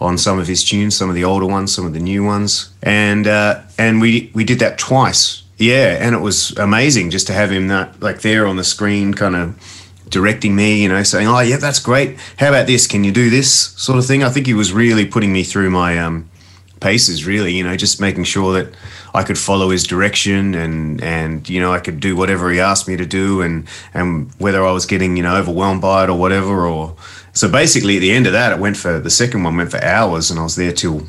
on 0.00 0.16
some 0.16 0.38
of 0.38 0.46
his 0.46 0.64
tunes, 0.64 0.96
some 0.96 1.10
of 1.10 1.14
the 1.14 1.24
older 1.24 1.44
ones, 1.44 1.74
some 1.74 1.84
of 1.84 1.92
the 1.92 2.00
new 2.00 2.24
ones, 2.24 2.70
and 2.82 3.26
uh, 3.26 3.60
and 3.76 4.00
we 4.00 4.30
we 4.34 4.44
did 4.44 4.58
that 4.60 4.78
twice. 4.78 5.42
Yeah, 5.58 5.98
and 6.00 6.14
it 6.14 6.20
was 6.20 6.56
amazing 6.56 7.10
just 7.10 7.26
to 7.26 7.34
have 7.34 7.52
him 7.52 7.68
that 7.68 8.00
like 8.00 8.22
there 8.22 8.46
on 8.46 8.56
the 8.56 8.64
screen, 8.64 9.12
kind 9.12 9.36
of 9.36 9.86
directing 10.08 10.56
me, 10.56 10.82
you 10.82 10.88
know, 10.88 11.02
saying, 11.02 11.28
"Oh, 11.28 11.40
yeah, 11.40 11.58
that's 11.58 11.78
great. 11.78 12.18
How 12.38 12.48
about 12.48 12.66
this? 12.66 12.86
Can 12.86 13.04
you 13.04 13.12
do 13.12 13.28
this?" 13.28 13.52
sort 13.52 13.98
of 13.98 14.06
thing. 14.06 14.22
I 14.24 14.30
think 14.30 14.46
he 14.46 14.54
was 14.54 14.72
really 14.72 15.04
putting 15.04 15.32
me 15.32 15.44
through 15.44 15.70
my 15.70 15.98
um, 15.98 16.30
paces, 16.80 17.26
really. 17.26 17.52
You 17.54 17.64
know, 17.64 17.76
just 17.76 18.00
making 18.00 18.24
sure 18.24 18.52
that 18.54 18.74
I 19.14 19.22
could 19.22 19.38
follow 19.38 19.70
his 19.70 19.84
direction 19.84 20.54
and 20.54 21.02
and 21.02 21.48
you 21.48 21.60
know 21.60 21.72
I 21.72 21.80
could 21.80 22.00
do 22.00 22.16
whatever 22.16 22.50
he 22.50 22.60
asked 22.60 22.88
me 22.88 22.96
to 22.96 23.06
do, 23.06 23.42
and 23.42 23.66
and 23.94 24.30
whether 24.38 24.64
I 24.64 24.72
was 24.72 24.86
getting 24.86 25.16
you 25.16 25.22
know 25.22 25.36
overwhelmed 25.36 25.82
by 25.82 26.04
it 26.04 26.10
or 26.10 26.18
whatever. 26.18 26.66
Or 26.66 26.96
so 27.32 27.50
basically, 27.50 27.96
at 27.96 28.00
the 28.00 28.12
end 28.12 28.26
of 28.26 28.32
that, 28.32 28.52
it 28.52 28.58
went 28.58 28.76
for 28.76 28.98
the 28.98 29.10
second 29.10 29.42
one 29.42 29.56
went 29.56 29.70
for 29.70 29.82
hours, 29.84 30.30
and 30.30 30.40
I 30.40 30.42
was 30.42 30.56
there 30.56 30.72
till 30.72 31.06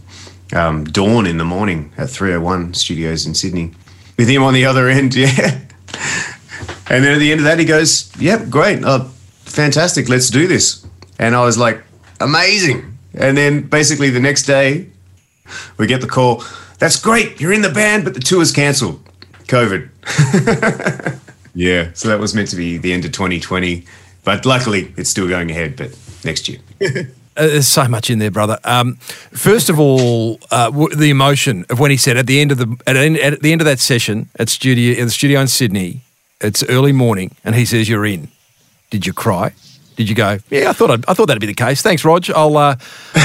um, 0.54 0.84
dawn 0.86 1.26
in 1.26 1.38
the 1.38 1.46
morning 1.46 1.92
at 1.98 2.10
301 2.10 2.74
Studios 2.74 3.26
in 3.26 3.34
Sydney 3.34 3.72
with 4.18 4.28
him 4.28 4.44
on 4.44 4.54
the 4.54 4.66
other 4.66 4.90
end. 4.90 5.16
Yeah. 5.16 5.60
And 6.90 7.06
then 7.06 7.14
at 7.14 7.20
the 7.20 7.32
end 7.32 7.40
of 7.40 7.46
that, 7.46 7.58
he 7.58 7.66
goes, 7.66 8.12
"Yep, 8.20 8.50
great, 8.50 8.82
oh, 8.84 9.10
fantastic, 9.46 10.10
let's 10.10 10.30
do 10.30 10.46
this." 10.48 10.86
And 11.20 11.36
I 11.36 11.46
was 11.46 11.58
like, 11.58 11.82
"Amazing!" 12.20 12.98
And 13.14 13.38
then 13.38 13.62
basically 13.62 14.10
the 14.10 14.20
next 14.20 14.44
day, 14.44 14.88
we 15.78 15.88
get 15.88 16.02
the 16.02 16.08
call. 16.08 16.44
That's 16.80 17.00
great. 17.00 17.40
You're 17.40 17.54
in 17.54 17.62
the 17.62 17.70
band, 17.70 18.04
but 18.04 18.14
the 18.14 18.20
tour's 18.20 18.52
cancelled. 18.52 19.04
COVID. 19.48 19.90
yeah. 21.54 21.92
So 21.94 22.08
that 22.08 22.20
was 22.20 22.34
meant 22.34 22.50
to 22.50 22.56
be 22.56 22.78
the 22.78 22.94
end 22.94 23.06
of 23.06 23.12
2020, 23.12 23.86
but 24.24 24.46
luckily 24.46 24.94
it's 24.98 25.10
still 25.10 25.28
going 25.28 25.52
ahead. 25.52 25.76
But 25.76 25.98
next 26.24 26.48
year. 26.50 26.60
Uh, 27.38 27.48
there's 27.48 27.68
so 27.68 27.88
much 27.88 28.10
in 28.10 28.20
there, 28.20 28.30
brother. 28.30 28.60
Um, 28.66 28.96
first 28.96 29.70
of 29.70 29.80
all, 29.80 30.38
uh, 30.52 30.66
w- 30.70 30.94
the 30.94 31.10
emotion 31.10 31.66
of 31.70 31.80
when 31.80 31.90
he 31.90 31.96
said 31.96 32.18
at 32.18 32.28
the 32.28 32.42
end 32.42 32.52
of 32.52 32.58
the 32.58 32.76
at, 32.86 32.98
at 32.98 33.42
the 33.42 33.54
end 33.54 33.62
of 33.62 33.66
that 33.66 33.80
session 33.80 34.28
at 34.38 34.50
studio 34.50 35.00
at 35.00 35.06
the 35.06 35.12
studio 35.12 35.40
in 35.40 35.48
Sydney, 35.48 36.02
it's 36.42 36.62
early 36.64 36.92
morning, 36.92 37.34
and 37.46 37.56
he 37.56 37.64
says 37.64 37.88
you're 37.88 38.06
in. 38.06 38.28
Did 38.90 39.08
you 39.08 39.14
cry? 39.14 39.54
Did 39.96 40.10
you 40.10 40.16
go? 40.16 40.40
Yeah, 40.50 40.72
I 40.72 40.74
thought 40.74 40.92
I'd, 40.92 41.06
I 41.08 41.14
thought 41.14 41.28
that'd 41.28 41.40
be 41.40 41.48
the 41.48 41.54
case. 41.54 41.82
Thanks, 41.82 42.04
Rog. 42.04 42.30
I'll 42.32 42.58
uh, 42.58 42.76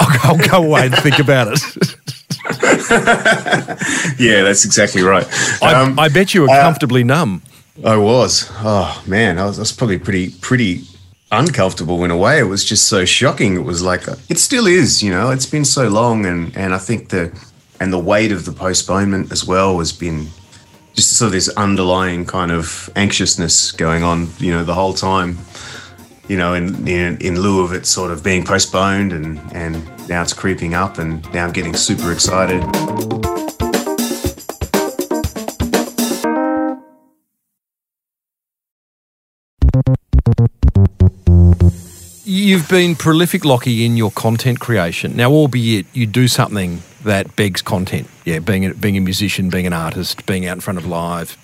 I'll, 0.00 0.30
I'll 0.32 0.48
go 0.48 0.62
away 0.66 0.86
and 0.86 0.94
think 0.96 1.18
about 1.18 1.48
it. 1.52 1.60
yeah, 4.18 4.42
that's 4.42 4.64
exactly 4.64 5.02
right. 5.02 5.26
I, 5.62 5.74
Um, 5.74 5.98
I 5.98 6.08
bet 6.08 6.34
you 6.34 6.42
were 6.42 6.48
comfortably 6.48 7.04
numb. 7.04 7.42
I 7.84 7.96
was. 7.96 8.48
Oh 8.58 9.02
man, 9.06 9.38
I 9.38 9.44
was, 9.46 9.58
I 9.58 9.62
was 9.62 9.72
probably 9.72 9.98
pretty 9.98 10.30
pretty 10.40 10.82
uncomfortable 11.32 12.04
in 12.04 12.10
a 12.10 12.16
way. 12.16 12.38
It 12.38 12.44
was 12.44 12.64
just 12.64 12.86
so 12.88 13.04
shocking. 13.04 13.56
It 13.56 13.64
was 13.64 13.82
like 13.82 14.02
it 14.28 14.38
still 14.38 14.66
is. 14.66 15.02
You 15.02 15.10
know, 15.10 15.30
it's 15.30 15.46
been 15.46 15.64
so 15.64 15.88
long, 15.88 16.26
and 16.26 16.56
and 16.56 16.74
I 16.74 16.78
think 16.78 17.08
the 17.10 17.32
and 17.80 17.92
the 17.92 17.98
weight 17.98 18.32
of 18.32 18.44
the 18.44 18.52
postponement 18.52 19.32
as 19.32 19.44
well 19.46 19.78
has 19.78 19.92
been 19.92 20.28
just 20.94 21.16
sort 21.16 21.28
of 21.28 21.32
this 21.32 21.48
underlying 21.56 22.26
kind 22.26 22.50
of 22.50 22.90
anxiousness 22.96 23.72
going 23.72 24.02
on. 24.02 24.28
You 24.38 24.52
know, 24.52 24.64
the 24.64 24.74
whole 24.74 24.94
time. 24.94 25.38
You 26.30 26.36
know, 26.36 26.54
in, 26.54 26.86
in 26.86 27.18
in 27.18 27.40
lieu 27.40 27.64
of 27.64 27.72
it 27.72 27.86
sort 27.86 28.12
of 28.12 28.22
being 28.22 28.44
postponed, 28.44 29.12
and 29.12 29.40
and 29.52 29.74
now 30.08 30.22
it's 30.22 30.32
creeping 30.32 30.74
up, 30.74 30.96
and 30.96 31.20
now 31.34 31.44
I'm 31.44 31.52
getting 31.52 31.74
super 31.74 32.12
excited. 32.12 32.62
You've 42.24 42.68
been 42.68 42.94
prolific, 42.94 43.44
Lachy, 43.44 43.84
in 43.84 43.96
your 43.96 44.12
content 44.12 44.60
creation. 44.60 45.16
Now, 45.16 45.32
albeit 45.32 45.86
you 45.92 46.06
do 46.06 46.28
something 46.28 46.80
that 47.02 47.34
begs 47.34 47.60
content. 47.60 48.08
Yeah, 48.24 48.38
being 48.38 48.66
a, 48.66 48.74
being 48.74 48.96
a 48.96 49.00
musician, 49.00 49.50
being 49.50 49.66
an 49.66 49.72
artist, 49.72 50.26
being 50.26 50.46
out 50.46 50.52
in 50.58 50.60
front 50.60 50.78
of 50.78 50.86
live 50.86 51.36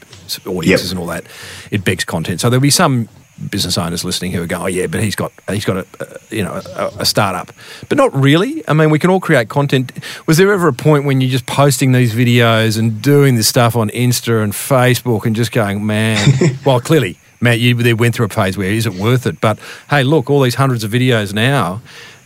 audiences 0.47 0.91
Yep. 0.91 0.93
and 0.93 0.99
all 1.01 1.07
that, 1.07 1.25
it 1.73 1.85
begs 1.85 2.05
content. 2.05 2.41
So 2.41 2.49
there'll 2.51 2.61
be 2.61 2.71
some 2.71 3.09
business 3.51 3.77
owners 3.77 4.05
listening 4.05 4.33
who 4.33 4.43
are 4.43 4.47
going, 4.47 4.63
"Oh 4.63 4.67
yeah, 4.67 4.87
but 4.87 5.03
he's 5.03 5.17
got 5.17 5.33
he's 5.49 5.65
got 5.65 5.79
a, 5.79 5.87
a 6.01 6.35
you 6.35 6.43
know 6.43 6.55
a, 6.55 6.93
a, 7.01 7.05
startup," 7.05 7.53
but 7.89 7.99
not 7.99 8.15
really. 8.15 8.67
I 8.69 8.73
mean, 8.73 8.91
we 8.91 8.99
can 8.99 9.11
all 9.11 9.21
create 9.21 9.49
content. 9.49 9.93
Was 10.27 10.39
there 10.39 10.53
ever 10.53 10.69
a 10.69 10.73
point 10.73 11.05
when 11.05 11.21
you're 11.21 11.31
just 11.31 11.47
posting 11.47 11.93
these 11.93 12.15
videos 12.15 12.79
and 12.79 13.01
doing 13.03 13.37
this 13.37 13.49
stuff 13.49 13.77
on 13.77 13.91
Insta 13.91 14.43
and 14.43 14.53
Facebook 14.53 15.27
and 15.27 15.37
just 15.37 15.53
going, 15.53 15.85
"Man," 15.85 16.33
well, 16.65 16.81
clearly, 16.81 17.19
Matt, 17.41 17.61
you 17.61 17.75
they 17.75 17.95
went 17.95 18.15
through 18.15 18.27
a 18.27 18.31
phase 18.31 18.57
where 18.57 18.71
is 18.71 18.87
it 18.87 18.95
worth 18.95 19.27
it? 19.27 19.41
But 19.41 19.59
hey, 19.91 20.03
look, 20.03 20.31
all 20.31 20.41
these 20.41 20.57
hundreds 20.57 20.85
of 20.85 20.91
videos 20.91 21.33
now, 21.33 21.83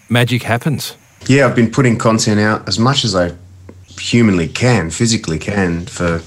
magic 0.08 0.42
happens. 0.42 0.96
Yeah, 1.26 1.46
I've 1.46 1.56
been 1.56 1.70
putting 1.70 1.98
content 1.98 2.40
out 2.40 2.66
as 2.66 2.78
much 2.78 3.04
as 3.04 3.14
I 3.14 3.32
humanly 3.98 4.48
can, 4.48 4.90
physically 4.90 5.38
can, 5.38 5.86
for 5.86 6.20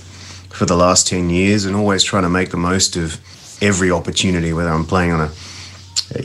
for 0.50 0.66
the 0.66 0.75
last 0.75 1.08
ten 1.08 1.30
years, 1.30 1.66
and 1.66 1.75
always 1.75 2.04
trying 2.04 2.24
to 2.24 2.30
make 2.30 2.52
the 2.52 2.58
most 2.58 2.96
of 2.96 3.20
every 3.63 3.89
opportunity, 3.89 4.53
whether 4.53 4.70
I'm 4.70 4.86
playing 4.86 5.13
on 5.13 5.22
a 5.22 5.32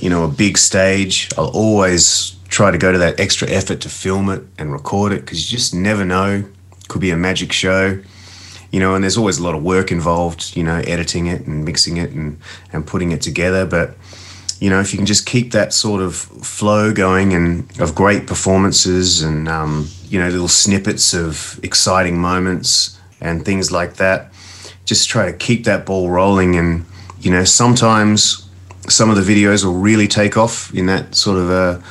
you 0.00 0.10
know 0.10 0.24
a 0.24 0.28
big 0.28 0.58
stage. 0.58 1.30
I'll 1.38 1.48
always 1.48 2.36
try 2.48 2.70
to 2.70 2.78
go 2.78 2.92
to 2.92 2.98
that 2.98 3.20
extra 3.20 3.48
effort 3.48 3.80
to 3.82 3.88
film 3.88 4.28
it 4.30 4.42
and 4.58 4.72
record 4.72 5.12
it 5.12 5.20
because 5.20 5.50
you 5.50 5.56
just 5.56 5.74
never 5.74 6.04
know. 6.04 6.44
Could 6.88 7.00
be 7.00 7.10
a 7.10 7.16
magic 7.16 7.52
show, 7.52 8.00
you 8.72 8.80
know, 8.80 8.94
and 8.94 9.04
there's 9.04 9.18
always 9.18 9.38
a 9.38 9.42
lot 9.42 9.54
of 9.54 9.62
work 9.62 9.92
involved, 9.92 10.56
you 10.56 10.64
know, 10.64 10.76
editing 10.86 11.26
it 11.26 11.46
and 11.46 11.64
mixing 11.64 11.98
it 11.98 12.10
and 12.10 12.38
and 12.72 12.86
putting 12.86 13.12
it 13.12 13.22
together. 13.22 13.66
But 13.66 13.96
you 14.60 14.70
know, 14.70 14.80
if 14.80 14.92
you 14.92 14.98
can 14.98 15.06
just 15.06 15.24
keep 15.26 15.52
that 15.52 15.72
sort 15.72 16.02
of 16.02 16.16
flow 16.16 16.92
going 16.92 17.32
and 17.32 17.80
of 17.80 17.94
great 17.94 18.26
performances 18.26 19.22
and 19.22 19.48
um, 19.48 19.88
you 20.08 20.18
know 20.18 20.28
little 20.28 20.48
snippets 20.48 21.14
of 21.14 21.60
exciting 21.62 22.18
moments 22.18 22.98
and 23.20 23.44
things 23.44 23.70
like 23.70 23.94
that, 23.94 24.32
just 24.84 25.08
try 25.08 25.30
to 25.30 25.36
keep 25.36 25.64
that 25.64 25.86
ball 25.86 26.10
rolling 26.10 26.56
and 26.56 26.84
you 27.20 27.30
know, 27.30 27.44
sometimes 27.44 28.48
some 28.88 29.10
of 29.10 29.16
the 29.16 29.22
videos 29.22 29.64
will 29.64 29.74
really 29.74 30.08
take 30.08 30.36
off 30.36 30.72
in 30.74 30.86
that 30.86 31.14
sort 31.14 31.38
of 31.38 31.50
a 31.50 31.82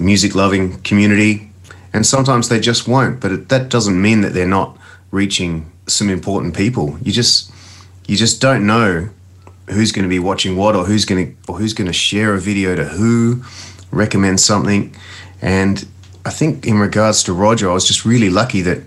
music 0.00 0.34
loving 0.34 0.80
community, 0.82 1.50
and 1.92 2.06
sometimes 2.06 2.48
they 2.48 2.60
just 2.60 2.86
won't. 2.86 3.20
But 3.20 3.32
it, 3.32 3.48
that 3.48 3.68
doesn't 3.68 4.00
mean 4.00 4.20
that 4.20 4.34
they're 4.34 4.46
not 4.46 4.76
reaching 5.10 5.70
some 5.86 6.10
important 6.10 6.56
people. 6.56 6.98
You 7.02 7.12
just 7.12 7.50
you 8.06 8.16
just 8.16 8.40
don't 8.40 8.66
know 8.66 9.10
who's 9.70 9.92
going 9.92 10.04
to 10.04 10.08
be 10.08 10.18
watching 10.18 10.56
what 10.56 10.74
or 10.74 10.84
who's 10.84 11.04
going 11.04 11.26
to 11.26 11.52
or 11.52 11.58
who's 11.58 11.72
going 11.72 11.86
to 11.86 11.92
share 11.92 12.34
a 12.34 12.40
video 12.40 12.74
to 12.74 12.84
who, 12.84 13.42
recommend 13.90 14.40
something, 14.40 14.94
and 15.40 15.86
I 16.24 16.30
think 16.30 16.66
in 16.66 16.78
regards 16.78 17.22
to 17.24 17.32
Roger, 17.32 17.70
I 17.70 17.74
was 17.74 17.86
just 17.86 18.04
really 18.04 18.30
lucky 18.30 18.60
that 18.62 18.82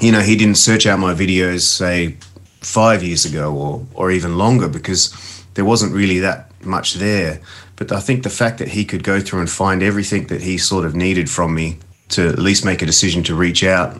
you 0.00 0.12
know 0.12 0.20
he 0.20 0.36
didn't 0.36 0.56
search 0.56 0.86
out 0.86 0.98
my 0.98 1.14
videos 1.14 1.60
say 1.60 2.16
five 2.60 3.02
years 3.02 3.24
ago 3.24 3.54
or, 3.54 3.86
or 3.94 4.10
even 4.10 4.36
longer 4.36 4.68
because 4.68 5.12
there 5.54 5.64
wasn't 5.64 5.92
really 5.92 6.18
that 6.20 6.50
much 6.64 6.94
there. 6.94 7.40
But 7.76 7.92
I 7.92 8.00
think 8.00 8.22
the 8.22 8.30
fact 8.30 8.58
that 8.58 8.68
he 8.68 8.84
could 8.84 9.04
go 9.04 9.20
through 9.20 9.40
and 9.40 9.50
find 9.50 9.82
everything 9.82 10.26
that 10.26 10.42
he 10.42 10.58
sort 10.58 10.84
of 10.84 10.94
needed 10.94 11.30
from 11.30 11.54
me 11.54 11.78
to 12.10 12.28
at 12.28 12.38
least 12.38 12.64
make 12.64 12.82
a 12.82 12.86
decision 12.86 13.22
to 13.24 13.34
reach 13.34 13.62
out, 13.62 13.96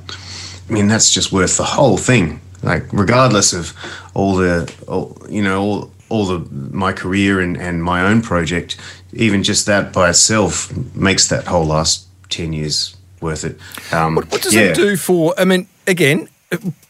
I 0.68 0.72
mean, 0.72 0.88
that's 0.88 1.10
just 1.10 1.32
worth 1.32 1.56
the 1.56 1.64
whole 1.64 1.96
thing. 1.96 2.40
Like, 2.62 2.84
regardless 2.92 3.52
of 3.52 3.72
all 4.14 4.34
the, 4.34 4.72
all, 4.88 5.16
you 5.28 5.42
know, 5.42 5.62
all, 5.62 5.92
all 6.08 6.26
the 6.26 6.38
my 6.74 6.92
career 6.92 7.40
and, 7.40 7.56
and 7.56 7.82
my 7.82 8.02
own 8.02 8.22
project, 8.22 8.76
even 9.12 9.42
just 9.42 9.66
that 9.66 9.92
by 9.92 10.10
itself 10.10 10.74
makes 10.94 11.28
that 11.28 11.46
whole 11.46 11.66
last 11.66 12.06
10 12.30 12.52
years 12.52 12.96
worth 13.20 13.44
it. 13.44 13.58
Um, 13.92 14.16
what, 14.16 14.30
what, 14.30 14.42
does 14.42 14.54
yeah. 14.54 14.62
it 14.62 14.74
do 14.74 14.96
for, 14.96 15.34
I 15.38 15.44
mean, 15.44 15.68
again, 15.86 16.28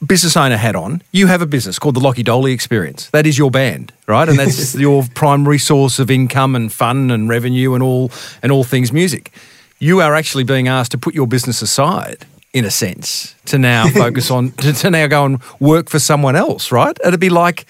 business 0.04 0.36
owner 0.36 0.56
hat 0.56 0.76
on, 0.76 1.02
you 1.12 1.26
have 1.26 1.42
a 1.42 1.46
business 1.46 1.78
called 1.78 1.96
the 1.96 2.00
Lachy 2.00 2.22
Doley 2.22 2.52
Experience. 2.52 3.10
That 3.10 3.26
is 3.26 3.36
your 3.36 3.50
band, 3.50 3.92
right? 4.06 4.28
And 4.28 4.38
that's 4.38 4.74
your 4.76 5.04
primary 5.14 5.58
source 5.58 5.98
of 5.98 6.10
income 6.10 6.54
and 6.54 6.72
fun 6.72 7.10
and 7.10 7.28
revenue 7.28 7.74
and 7.74 7.82
all 7.82 8.10
and 8.42 8.52
all 8.52 8.64
things 8.64 8.92
music. 8.92 9.32
You 9.78 10.00
are 10.00 10.14
actually 10.14 10.44
being 10.44 10.68
asked 10.68 10.92
to 10.92 10.98
put 10.98 11.14
your 11.14 11.26
business 11.26 11.62
aside, 11.62 12.26
in 12.52 12.64
a 12.64 12.70
sense, 12.70 13.34
to 13.46 13.58
now 13.58 13.88
focus 13.94 14.30
on 14.30 14.52
to, 14.52 14.72
to 14.72 14.90
now 14.90 15.06
go 15.06 15.24
and 15.24 15.40
work 15.60 15.88
for 15.88 15.98
someone 15.98 16.36
else, 16.36 16.70
right? 16.70 16.96
It'd 17.04 17.20
be 17.20 17.30
like 17.30 17.66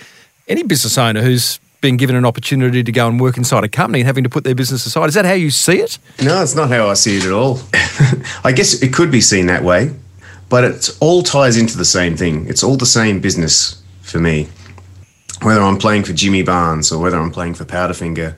any 0.47 0.63
business 0.63 0.97
owner 0.99 1.23
who's 1.23 1.59
been 1.81 1.97
given 1.97 2.17
an 2.17 2.27
opportunity 2.27 2.83
to 2.83 2.91
go 2.91 3.07
and 3.07 3.21
work 3.21 3.37
inside 3.37 3.63
a 3.63 3.69
company 3.69 4.01
and 4.01 4.07
having 4.07 4.25
to 4.25 4.31
put 4.31 4.43
their 4.43 4.55
business 4.55 4.85
aside. 4.85 5.07
Is 5.07 5.15
that 5.15 5.25
how 5.25 5.35
you 5.35 5.51
see 5.51 5.79
it? 5.79 5.99
No, 6.21 6.43
it's 6.43 6.57
not 6.57 6.71
how 6.71 6.89
I 6.89 6.95
see 6.95 7.19
it 7.19 7.25
at 7.25 7.33
all. 7.33 7.61
I 8.45 8.53
guess 8.53 8.83
it 8.83 8.93
could 8.93 9.13
be 9.13 9.21
seen 9.21 9.47
that 9.47 9.63
way 9.63 9.93
but 10.49 10.65
it 10.65 10.97
all 11.01 11.23
ties 11.23 11.57
into 11.57 11.77
the 11.77 11.85
same 11.85 12.17
thing. 12.17 12.47
It's 12.47 12.63
all 12.63 12.77
the 12.77 12.87
same 12.87 13.21
business 13.21 13.83
for 14.03 14.19
me. 14.19 14.49
Whether 15.43 15.61
I'm 15.61 15.79
playing 15.79 16.05
for 16.05 16.13
Jimmy 16.13 16.43
Barnes 16.43 16.91
or 16.91 17.01
whether 17.01 17.19
I'm 17.19 17.31
playing 17.31 17.55
for 17.55 17.65
Powderfinger 17.65 18.35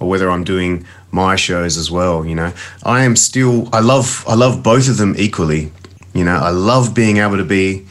or 0.00 0.08
whether 0.08 0.30
I'm 0.30 0.44
doing 0.44 0.84
my 1.10 1.36
shows 1.36 1.76
as 1.76 1.90
well, 1.90 2.26
you 2.26 2.34
know, 2.34 2.52
I 2.82 3.04
am 3.04 3.16
still 3.16 3.68
I 3.72 3.80
love 3.80 4.24
I 4.28 4.34
love 4.34 4.62
both 4.62 4.88
of 4.88 4.98
them 4.98 5.14
equally. 5.16 5.72
You 6.12 6.24
know, 6.24 6.36
I 6.36 6.50
love 6.50 6.94
being 6.94 7.18
able 7.18 7.38
to 7.38 7.44
be 7.44 7.86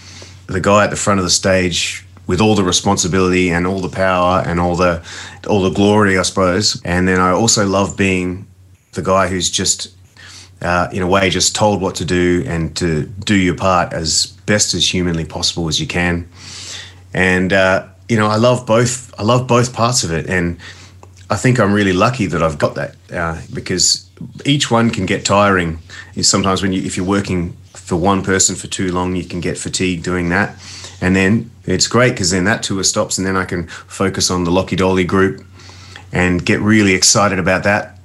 the 0.46 0.62
guy 0.62 0.84
at 0.84 0.90
the 0.90 0.96
front 0.96 1.20
of 1.20 1.24
the 1.24 1.32
stage 1.32 2.06
with 2.28 2.40
all 2.40 2.56
the 2.56 2.64
responsibility 2.64 3.50
and 3.50 3.66
all 3.66 3.80
the 3.80 3.90
power 3.90 4.44
and 4.46 4.60
all 4.60 4.76
the 4.76 5.04
all 5.48 5.62
the 5.62 5.72
glory, 5.72 6.18
I 6.18 6.22
suppose. 6.22 6.80
And 6.86 7.08
then 7.08 7.20
I 7.20 7.32
also 7.32 7.66
love 7.66 7.98
being 7.98 8.48
the 8.94 9.02
guy 9.02 9.28
who's 9.28 9.50
just 9.50 9.90
uh, 10.62 10.90
in 10.92 11.02
a 11.02 11.08
way, 11.08 11.30
just 11.30 11.56
told 11.56 11.82
what 11.82 11.96
to 11.96 12.06
do 12.06 12.44
and 12.46 12.76
to 12.78 13.06
do 13.06 13.36
your 13.36 13.56
part 13.56 13.94
as 13.94 14.28
best 14.46 14.74
as 14.74 14.94
humanly 14.94 15.26
possible 15.26 15.68
as 15.68 15.80
you 15.80 15.88
can. 15.88 16.30
And 17.14 17.52
uh, 17.52 17.88
you 18.08 18.18
know, 18.18 18.28
I 18.28 18.36
love 18.36 18.66
both. 18.66 19.14
I 19.20 19.24
love 19.24 19.48
both 19.48 19.74
parts 19.74 20.04
of 20.04 20.12
it, 20.12 20.30
and 20.30 20.58
I 21.30 21.38
think 21.38 21.60
I'm 21.60 21.74
really 21.74 21.94
lucky 21.94 22.26
that 22.28 22.44
I've 22.44 22.58
got 22.58 22.76
that 22.76 22.96
uh, 23.12 23.42
because 23.54 24.10
each 24.46 24.70
one 24.70 24.90
can 24.90 25.06
get 25.06 25.26
tiring. 25.26 25.80
Sometimes 26.22 26.62
when 26.62 26.74
you, 26.74 26.84
if 26.84 26.98
you're 26.98 27.06
working 27.06 27.56
for 27.74 27.96
one 27.96 28.22
person 28.22 28.56
for 28.56 28.68
too 28.68 28.92
long, 28.92 29.16
you 29.16 29.24
can 29.24 29.40
get 29.40 29.58
fatigued 29.58 30.04
doing 30.04 30.30
that. 30.30 30.56
And 31.02 31.16
then 31.16 31.50
it's 31.66 31.88
great 31.88 32.12
because 32.12 32.32
then 32.32 32.44
that 32.44 32.64
tour 32.64 32.84
stops, 32.84 33.18
and 33.18 33.26
then 33.26 33.36
I 33.36 33.46
can 33.46 33.68
focus 33.68 34.30
on 34.30 34.44
the 34.44 34.52
Lachy 34.52 34.76
Doley 34.76 35.08
group 35.08 35.44
and 36.12 36.46
get 36.46 36.60
really 36.60 36.94
excited 36.94 37.40
about 37.40 37.64
that 37.64 37.98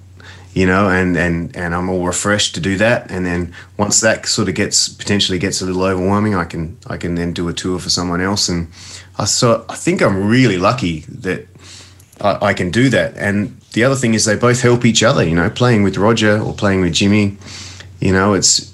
you 0.56 0.64
know, 0.64 0.88
and, 0.88 1.18
and, 1.18 1.54
and 1.54 1.74
I'm 1.74 1.90
all 1.90 2.06
refreshed 2.06 2.54
to 2.54 2.60
do 2.60 2.78
that. 2.78 3.10
And 3.10 3.26
then 3.26 3.52
once 3.76 4.00
that 4.00 4.24
sort 4.24 4.48
of 4.48 4.54
gets 4.54 4.88
potentially 4.88 5.38
gets 5.38 5.60
a 5.60 5.66
little 5.66 5.82
overwhelming, 5.82 6.34
I 6.34 6.46
can 6.46 6.78
I 6.86 6.96
can 6.96 7.14
then 7.14 7.34
do 7.34 7.46
a 7.48 7.52
tour 7.52 7.78
for 7.78 7.90
someone 7.90 8.22
else. 8.22 8.48
And 8.48 8.68
I 9.18 9.26
so 9.26 9.66
I 9.68 9.76
think 9.76 10.00
I'm 10.00 10.26
really 10.26 10.56
lucky 10.56 11.00
that 11.10 11.46
I, 12.22 12.46
I 12.46 12.54
can 12.54 12.70
do 12.70 12.88
that. 12.88 13.14
And 13.18 13.60
the 13.74 13.84
other 13.84 13.96
thing 13.96 14.14
is 14.14 14.24
they 14.24 14.34
both 14.34 14.62
help 14.62 14.86
each 14.86 15.02
other. 15.02 15.22
You 15.22 15.34
know, 15.34 15.50
playing 15.50 15.82
with 15.82 15.98
Roger 15.98 16.40
or 16.40 16.54
playing 16.54 16.80
with 16.80 16.94
Jimmy, 16.94 17.36
you 18.00 18.14
know, 18.14 18.32
it's 18.32 18.72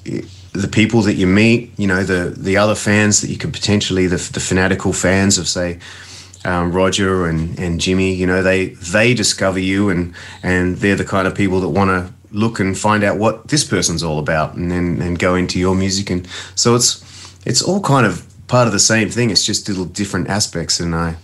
the 0.52 0.68
people 0.70 1.02
that 1.02 1.14
you 1.14 1.26
meet. 1.26 1.76
You 1.76 1.88
know, 1.88 2.04
the 2.04 2.30
the 2.30 2.58
other 2.58 2.76
fans 2.76 3.22
that 3.22 3.28
you 3.28 3.36
could 3.36 3.52
potentially 3.52 4.06
the 4.06 4.18
the 4.32 4.40
fanatical 4.40 4.92
fans 4.92 5.36
of 5.36 5.48
say 5.48 5.80
um, 6.44 6.72
Roger 6.72 7.26
and, 7.26 7.58
and 7.58 7.80
Jimmy, 7.80 8.12
you 8.14 8.26
know, 8.26 8.42
they 8.42 8.68
they 8.68 9.14
discover 9.14 9.58
you 9.58 9.90
and 9.90 10.14
and 10.42 10.76
they're 10.76 10.96
the 10.96 11.04
kind 11.04 11.26
of 11.26 11.34
people 11.34 11.60
that 11.60 11.68
want 11.68 11.90
to 11.90 12.12
look 12.30 12.60
and 12.60 12.76
find 12.76 13.04
out 13.04 13.18
what 13.18 13.48
this 13.48 13.64
person's 13.64 14.02
all 14.02 14.18
about 14.18 14.54
and 14.54 14.70
then 14.70 15.00
and 15.02 15.18
go 15.18 15.34
into 15.34 15.58
your 15.58 15.74
music 15.74 16.08
and 16.08 16.26
so 16.54 16.74
it's 16.74 17.04
it's 17.44 17.60
all 17.60 17.80
kind 17.80 18.06
of 18.06 18.26
part 18.46 18.66
of 18.66 18.72
the 18.72 18.78
same 18.78 19.10
thing. 19.10 19.30
It's 19.30 19.44
just 19.44 19.68
little 19.68 19.84
different 19.84 20.28
aspects 20.28 20.80
and 20.80 20.94
I 20.94 21.16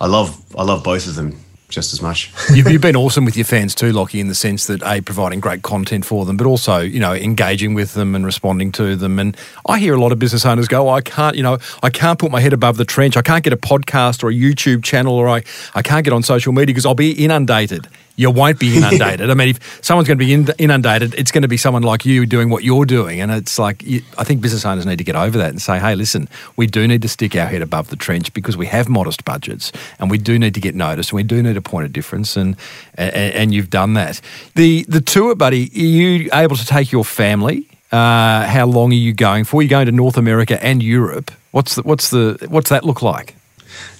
I 0.00 0.06
love 0.06 0.40
I 0.56 0.62
love 0.62 0.82
both 0.84 1.06
of 1.06 1.14
them 1.14 1.38
just 1.68 1.92
as 1.92 2.00
much. 2.00 2.32
you've, 2.54 2.70
you've, 2.70 2.82
been 2.82 2.96
awesome 2.96 3.24
with 3.24 3.36
your 3.36 3.44
fans 3.44 3.74
too, 3.74 3.92
Lachy, 3.92 4.20
in 4.20 4.28
the 4.28 4.34
sense 4.34 4.66
that 4.66 4.82
a 4.82 5.00
providing 5.00 5.40
great 5.40 5.62
content 5.62 6.04
for 6.04 6.24
them, 6.24 6.36
but 6.36 6.46
also 6.46 6.78
you 6.80 7.00
know 7.00 7.14
engaging 7.14 7.74
with 7.74 7.94
them 7.94 8.14
and 8.14 8.24
responding 8.24 8.72
to 8.72 8.96
them. 8.96 9.18
And 9.18 9.36
I 9.66 9.78
hear 9.78 9.94
a 9.94 10.00
lot 10.00 10.12
of 10.12 10.18
business 10.18 10.44
owners 10.46 10.68
go, 10.68 10.88
oh, 10.88 10.92
"I 10.92 11.00
can't, 11.00 11.36
you 11.36 11.42
know, 11.42 11.58
I 11.82 11.90
can't 11.90 12.18
put 12.18 12.30
my 12.30 12.40
head 12.40 12.52
above 12.52 12.76
the 12.76 12.84
trench. 12.84 13.16
I 13.16 13.22
can't 13.22 13.44
get 13.44 13.52
a 13.52 13.56
podcast 13.56 14.22
or 14.22 14.30
a 14.30 14.34
YouTube 14.34 14.82
channel, 14.82 15.14
or 15.14 15.28
I, 15.28 15.42
I 15.74 15.82
can't 15.82 16.04
get 16.04 16.12
on 16.12 16.22
social 16.22 16.52
media 16.52 16.66
because 16.66 16.86
I'll 16.86 16.94
be 16.94 17.12
inundated." 17.12 17.88
You 18.18 18.32
won't 18.32 18.58
be 18.58 18.76
inundated. 18.76 19.30
I 19.30 19.34
mean, 19.34 19.50
if 19.50 19.78
someone's 19.82 20.08
going 20.08 20.18
to 20.18 20.24
be 20.24 20.34
inundated, 20.58 21.14
it's 21.14 21.30
going 21.30 21.42
to 21.42 21.48
be 21.48 21.56
someone 21.56 21.84
like 21.84 22.04
you 22.04 22.26
doing 22.26 22.50
what 22.50 22.64
you're 22.64 22.84
doing. 22.84 23.20
And 23.20 23.30
it's 23.30 23.60
like, 23.60 23.84
I 24.18 24.24
think 24.24 24.40
business 24.40 24.66
owners 24.66 24.84
need 24.84 24.98
to 24.98 25.04
get 25.04 25.14
over 25.14 25.38
that 25.38 25.50
and 25.50 25.62
say, 25.62 25.78
hey, 25.78 25.94
listen, 25.94 26.28
we 26.56 26.66
do 26.66 26.88
need 26.88 27.00
to 27.02 27.08
stick 27.08 27.36
our 27.36 27.46
head 27.46 27.62
above 27.62 27.90
the 27.90 27.96
trench 27.96 28.34
because 28.34 28.56
we 28.56 28.66
have 28.66 28.88
modest 28.88 29.24
budgets 29.24 29.70
and 30.00 30.10
we 30.10 30.18
do 30.18 30.36
need 30.36 30.52
to 30.54 30.60
get 30.60 30.74
noticed 30.74 31.12
and 31.12 31.16
we 31.16 31.22
do 31.22 31.40
need 31.40 31.56
a 31.56 31.62
point 31.62 31.86
of 31.86 31.92
difference. 31.92 32.36
And, 32.36 32.56
and, 32.96 33.14
and 33.14 33.54
you've 33.54 33.70
done 33.70 33.94
that. 33.94 34.20
The, 34.56 34.84
the 34.88 35.00
tour, 35.00 35.36
buddy, 35.36 35.70
are 35.72 35.78
you 35.78 36.28
able 36.34 36.56
to 36.56 36.66
take 36.66 36.90
your 36.90 37.04
family? 37.04 37.68
Uh, 37.92 38.46
how 38.46 38.66
long 38.66 38.90
are 38.90 38.96
you 38.96 39.12
going 39.12 39.44
for? 39.44 39.60
Are 39.60 39.62
You're 39.62 39.70
going 39.70 39.86
to 39.86 39.92
North 39.92 40.16
America 40.16 40.62
and 40.62 40.82
Europe. 40.82 41.30
What's 41.52 41.76
the, 41.76 41.82
what's 41.82 42.10
the, 42.10 42.48
what's 42.50 42.70
that 42.70 42.84
look 42.84 43.00
like? 43.00 43.36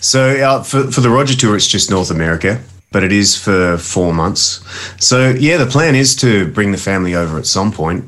So 0.01 0.45
uh, 0.45 0.65
for, 0.65 0.91
for 0.91 1.01
the 1.01 1.09
Roger 1.09 1.37
tour, 1.37 1.55
it's 1.55 1.69
just 1.69 1.89
North 1.89 2.11
America 2.11 2.61
but 2.91 3.03
it 3.03 3.13
is 3.13 3.37
for 3.37 3.77
four 3.79 4.13
months. 4.15 4.65
So 5.03 5.31
yeah, 5.31 5.57
the 5.57 5.67
plan 5.67 5.95
is 5.95 6.17
to 6.17 6.49
bring 6.49 6.73
the 6.73 6.79
family 6.79 7.15
over 7.15 7.39
at 7.39 7.47
some 7.47 7.73
point. 7.73 8.05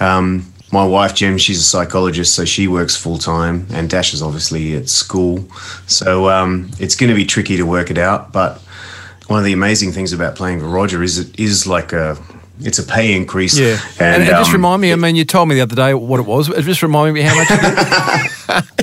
Um, 0.00 0.52
my 0.72 0.84
wife 0.84 1.14
Jem, 1.14 1.38
she's 1.38 1.60
a 1.60 1.64
psychologist, 1.64 2.34
so 2.34 2.44
she 2.44 2.66
works 2.66 2.96
full 2.96 3.18
time, 3.18 3.66
and 3.72 3.88
Dash 3.88 4.12
is 4.12 4.22
obviously 4.22 4.74
at 4.74 4.88
school. 4.88 5.44
So 5.86 6.28
um, 6.28 6.70
it's 6.80 6.96
going 6.96 7.08
to 7.10 7.14
be 7.14 7.24
tricky 7.24 7.56
to 7.56 7.64
work 7.64 7.90
it 7.90 7.98
out, 7.98 8.32
but 8.32 8.60
one 9.28 9.38
of 9.38 9.44
the 9.44 9.52
amazing 9.52 9.92
things 9.92 10.12
about 10.12 10.36
playing 10.36 10.60
for 10.60 10.66
Roger 10.66 11.02
is 11.02 11.18
it 11.18 11.38
is 11.38 11.66
like 11.66 11.92
a 11.92 12.16
it's 12.60 12.78
a 12.78 12.84
pay 12.84 13.14
increase. 13.14 13.58
Yeah. 13.58 13.78
And, 14.00 14.22
and 14.22 14.30
just 14.30 14.50
um, 14.50 14.56
remind 14.56 14.82
me, 14.82 14.92
I 14.92 14.96
mean, 14.96 15.16
you 15.16 15.24
told 15.24 15.48
me 15.48 15.56
the 15.56 15.60
other 15.62 15.76
day 15.76 15.94
what 15.94 16.20
it 16.20 16.26
was. 16.26 16.48
Just 16.48 16.82
remind 16.82 17.14
me 17.14 17.22
how 17.22 17.34
much. 17.34 17.48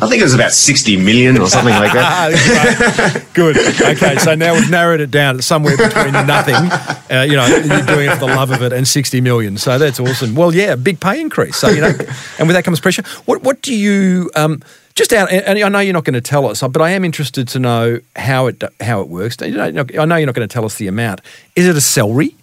I 0.00 0.06
think 0.06 0.20
it 0.20 0.24
was 0.24 0.34
about 0.34 0.52
sixty 0.52 0.96
million 0.96 1.38
or 1.38 1.48
something 1.48 1.74
like 1.74 1.92
that. 1.92 3.26
Good. 3.34 3.56
Okay, 3.56 4.16
so 4.16 4.34
now 4.34 4.54
we've 4.54 4.70
narrowed 4.70 5.00
it 5.00 5.10
down 5.10 5.36
to 5.36 5.42
somewhere 5.42 5.76
between 5.76 6.12
nothing, 6.12 6.54
uh, 6.54 7.22
you 7.22 7.34
know, 7.34 7.46
you're 7.46 7.82
doing 7.82 8.08
it 8.08 8.14
for 8.14 8.26
the 8.26 8.26
love 8.26 8.50
of 8.50 8.62
it, 8.62 8.72
and 8.72 8.86
60 8.86 9.20
million. 9.20 9.58
So 9.58 9.76
that's 9.76 9.98
awesome. 9.98 10.34
Well, 10.34 10.54
yeah, 10.54 10.76
big 10.76 11.00
pay 11.00 11.20
increase. 11.20 11.56
So, 11.56 11.68
you 11.68 11.80
know, 11.80 11.92
and 12.38 12.46
with 12.46 12.54
that 12.54 12.64
comes 12.64 12.80
pressure. 12.80 13.02
What, 13.24 13.42
what 13.42 13.60
do 13.60 13.74
you, 13.74 14.30
um, 14.36 14.62
just 14.94 15.12
out, 15.12 15.30
and 15.30 15.58
I 15.58 15.68
know 15.68 15.80
you're 15.80 15.92
not 15.92 16.04
going 16.04 16.14
to 16.14 16.20
tell 16.20 16.46
us, 16.46 16.62
but 16.62 16.80
I 16.80 16.90
am 16.90 17.04
interested 17.04 17.48
to 17.48 17.58
know 17.58 18.00
how 18.16 18.46
it 18.46 18.62
how 18.80 19.00
it 19.00 19.08
works. 19.08 19.36
I 19.40 19.50
know 19.50 19.84
you're 19.84 20.06
not 20.06 20.34
going 20.34 20.48
to 20.48 20.52
tell 20.52 20.64
us 20.64 20.76
the 20.76 20.86
amount. 20.86 21.20
Is 21.56 21.66
it 21.66 21.76
a 21.76 21.80
salary? 21.80 22.34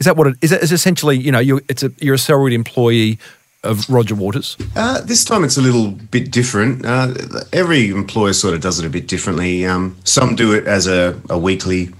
Is 0.00 0.06
that 0.06 0.16
what 0.16 0.28
it 0.28 0.36
is? 0.40 0.50
It 0.50 0.62
is 0.62 0.72
essentially, 0.72 1.18
you 1.18 1.30
know, 1.30 1.38
you're 1.38 1.62
it's 1.68 1.82
a 1.82 1.92
you're 2.00 2.14
a 2.14 2.18
salaried 2.18 2.54
employee 2.54 3.18
of 3.62 3.88
Roger 3.90 4.14
Waters? 4.14 4.56
Uh, 4.74 5.00
this 5.02 5.24
time 5.24 5.44
it's 5.44 5.56
a 5.56 5.60
little 5.60 5.90
bit 5.90 6.30
different. 6.30 6.84
Uh, 6.84 7.14
every 7.52 7.90
employer 7.90 8.32
sort 8.32 8.54
of 8.54 8.60
does 8.60 8.78
it 8.78 8.86
a 8.86 8.90
bit 8.90 9.06
differently. 9.06 9.66
Um, 9.66 9.96
some 10.04 10.34
do 10.34 10.54
it 10.54 10.66
as 10.66 10.86
a, 10.86 11.20
a 11.28 11.38
weekly 11.38 11.90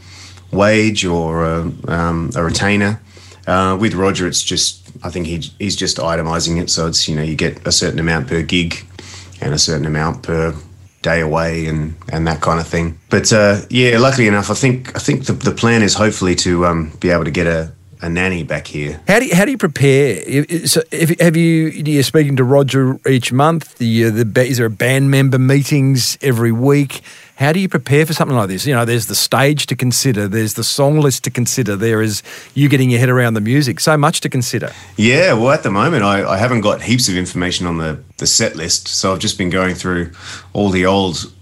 wage 0.53 1.05
or 1.05 1.45
a, 1.45 1.73
um, 1.89 2.31
a 2.35 2.43
retainer. 2.43 3.01
Uh, 3.47 3.77
with 3.81 3.95
Roger, 3.95 4.27
it's 4.27 4.43
just 4.43 4.91
I 5.03 5.11
think 5.11 5.27
he, 5.27 5.39
he's 5.59 5.77
just 5.77 5.97
itemizing 5.99 6.61
it, 6.61 6.71
so 6.71 6.87
it's 6.87 7.09
you 7.09 7.17
know 7.17 7.23
you 7.23 7.37
get 7.37 7.67
a 7.67 7.73
certain 7.73 7.99
amount 7.99 8.29
per 8.29 8.43
gig 8.43 8.87
and 9.41 9.55
a 9.55 9.59
certain 9.59 9.87
amount 9.87 10.23
per 10.23 10.55
day 11.03 11.21
away 11.21 11.67
and 11.67 11.95
and 12.13 12.27
that 12.27 12.41
kind 12.41 12.61
of 12.61 12.67
thing. 12.67 12.99
But 13.09 13.33
uh, 13.33 13.63
yeah, 13.71 13.99
luckily 13.99 14.29
enough, 14.29 14.51
I 14.51 14.55
think 14.55 14.95
I 14.95 15.01
think 15.01 15.27
the, 15.27 15.33
the 15.33 15.53
plan 15.53 15.83
is 15.83 15.95
hopefully 15.95 16.35
to 16.37 16.67
um, 16.67 16.93
be 17.01 17.11
able 17.11 17.25
to 17.25 17.31
get 17.31 17.47
a 17.47 17.73
a 18.03 18.09
nanny 18.09 18.43
back 18.43 18.67
here. 18.67 19.01
How 19.07 19.19
do 19.19 19.27
you, 19.27 19.35
how 19.35 19.45
do 19.45 19.51
you 19.51 19.59
prepare? 19.59 20.23
So 20.67 20.83
if, 20.91 21.19
have 21.21 21.37
you 21.37 21.69
you're 21.69 22.03
speaking 22.03 22.37
to 22.37 22.45
Roger 22.45 22.99
each 23.09 23.33
month? 23.33 23.79
The, 23.79 24.07
uh, 24.07 24.11
the 24.11 24.43
is 24.43 24.59
there 24.59 24.67
a 24.67 24.71
band 24.71 25.11
member 25.11 25.39
meetings 25.39 26.19
every 26.23 26.53
week? 26.53 27.03
How 27.37 27.53
do 27.53 27.61
you 27.61 27.71
prepare 27.71 28.05
for 28.05 28.13
something 28.13 28.37
like 28.37 28.49
this? 28.49 28.67
You 28.67 28.75
know, 28.75 28.85
there's 28.85 29.07
the 29.07 29.15
stage 29.15 29.65
to 29.67 29.77
consider, 29.77 30.29
there's 30.29 30.55
the 30.55 30.65
song 30.65 31.01
list 31.01 31.25
to 31.25 31.31
consider, 31.31 31.75
there 31.75 32.03
is 32.03 32.23
you 32.53 32.69
getting 32.69 32.91
your 32.91 33.01
head 33.01 33.09
around 33.09 33.33
the 33.33 33.41
music. 33.41 33.81
So 33.81 33.97
much 33.97 34.21
to 34.21 34.29
consider. 34.29 34.73
Yeah, 34.99 35.33
well, 35.33 35.51
at 35.51 35.63
the 35.63 35.71
moment, 35.71 36.05
I, 36.05 36.23
I 36.23 36.37
haven't 36.37 36.61
got 36.61 36.83
heaps 36.83 37.09
of 37.09 37.17
information 37.17 37.67
on 37.67 37.79
the, 37.79 38.03
the 38.19 38.27
set 38.27 38.57
list. 38.57 38.89
So 38.89 39.15
I've 39.15 39.21
just 39.21 39.39
been 39.39 39.49
going 39.49 39.75
through 39.75 40.13
all 40.53 40.69
the 40.69 40.85
old 40.85 41.33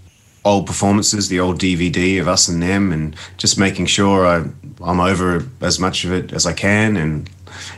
old 0.45 0.65
performances, 0.65 1.29
the 1.29 1.39
old 1.39 1.59
DVD 1.59 2.19
of 2.21 2.27
us 2.27 2.47
and 2.47 2.61
them, 2.61 2.91
and 2.91 3.15
just 3.37 3.57
making 3.57 3.85
sure 3.85 4.25
I, 4.25 4.45
I'm 4.81 4.99
over 4.99 5.47
as 5.61 5.79
much 5.79 6.05
of 6.05 6.11
it 6.11 6.31
as 6.33 6.45
I 6.45 6.53
can, 6.53 6.97
and 6.97 7.29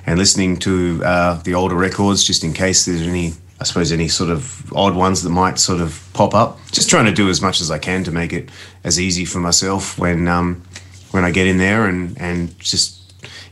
and 0.05 0.19
listening 0.19 0.57
to 0.57 1.01
uh, 1.03 1.41
the 1.43 1.53
older 1.53 1.75
records 1.75 2.23
just 2.23 2.43
in 2.43 2.53
case 2.53 2.85
there's 2.85 3.01
any, 3.01 3.33
I 3.59 3.63
suppose, 3.63 3.91
any 3.91 4.07
sort 4.07 4.29
of 4.29 4.71
odd 4.73 4.95
ones 4.95 5.23
that 5.23 5.29
might 5.29 5.57
sort 5.59 5.81
of 5.81 6.07
pop 6.13 6.35
up. 6.35 6.59
Just 6.71 6.89
trying 6.89 7.05
to 7.05 7.13
do 7.13 7.29
as 7.29 7.41
much 7.41 7.61
as 7.61 7.71
I 7.71 7.79
can 7.79 8.03
to 8.03 8.11
make 8.11 8.33
it 8.33 8.49
as 8.83 8.99
easy 8.99 9.25
for 9.25 9.39
myself 9.39 9.97
when 9.97 10.27
um, 10.27 10.63
when 11.11 11.25
I 11.25 11.31
get 11.31 11.47
in 11.47 11.57
there, 11.57 11.87
and 11.87 12.19
and 12.19 12.57
just 12.59 13.01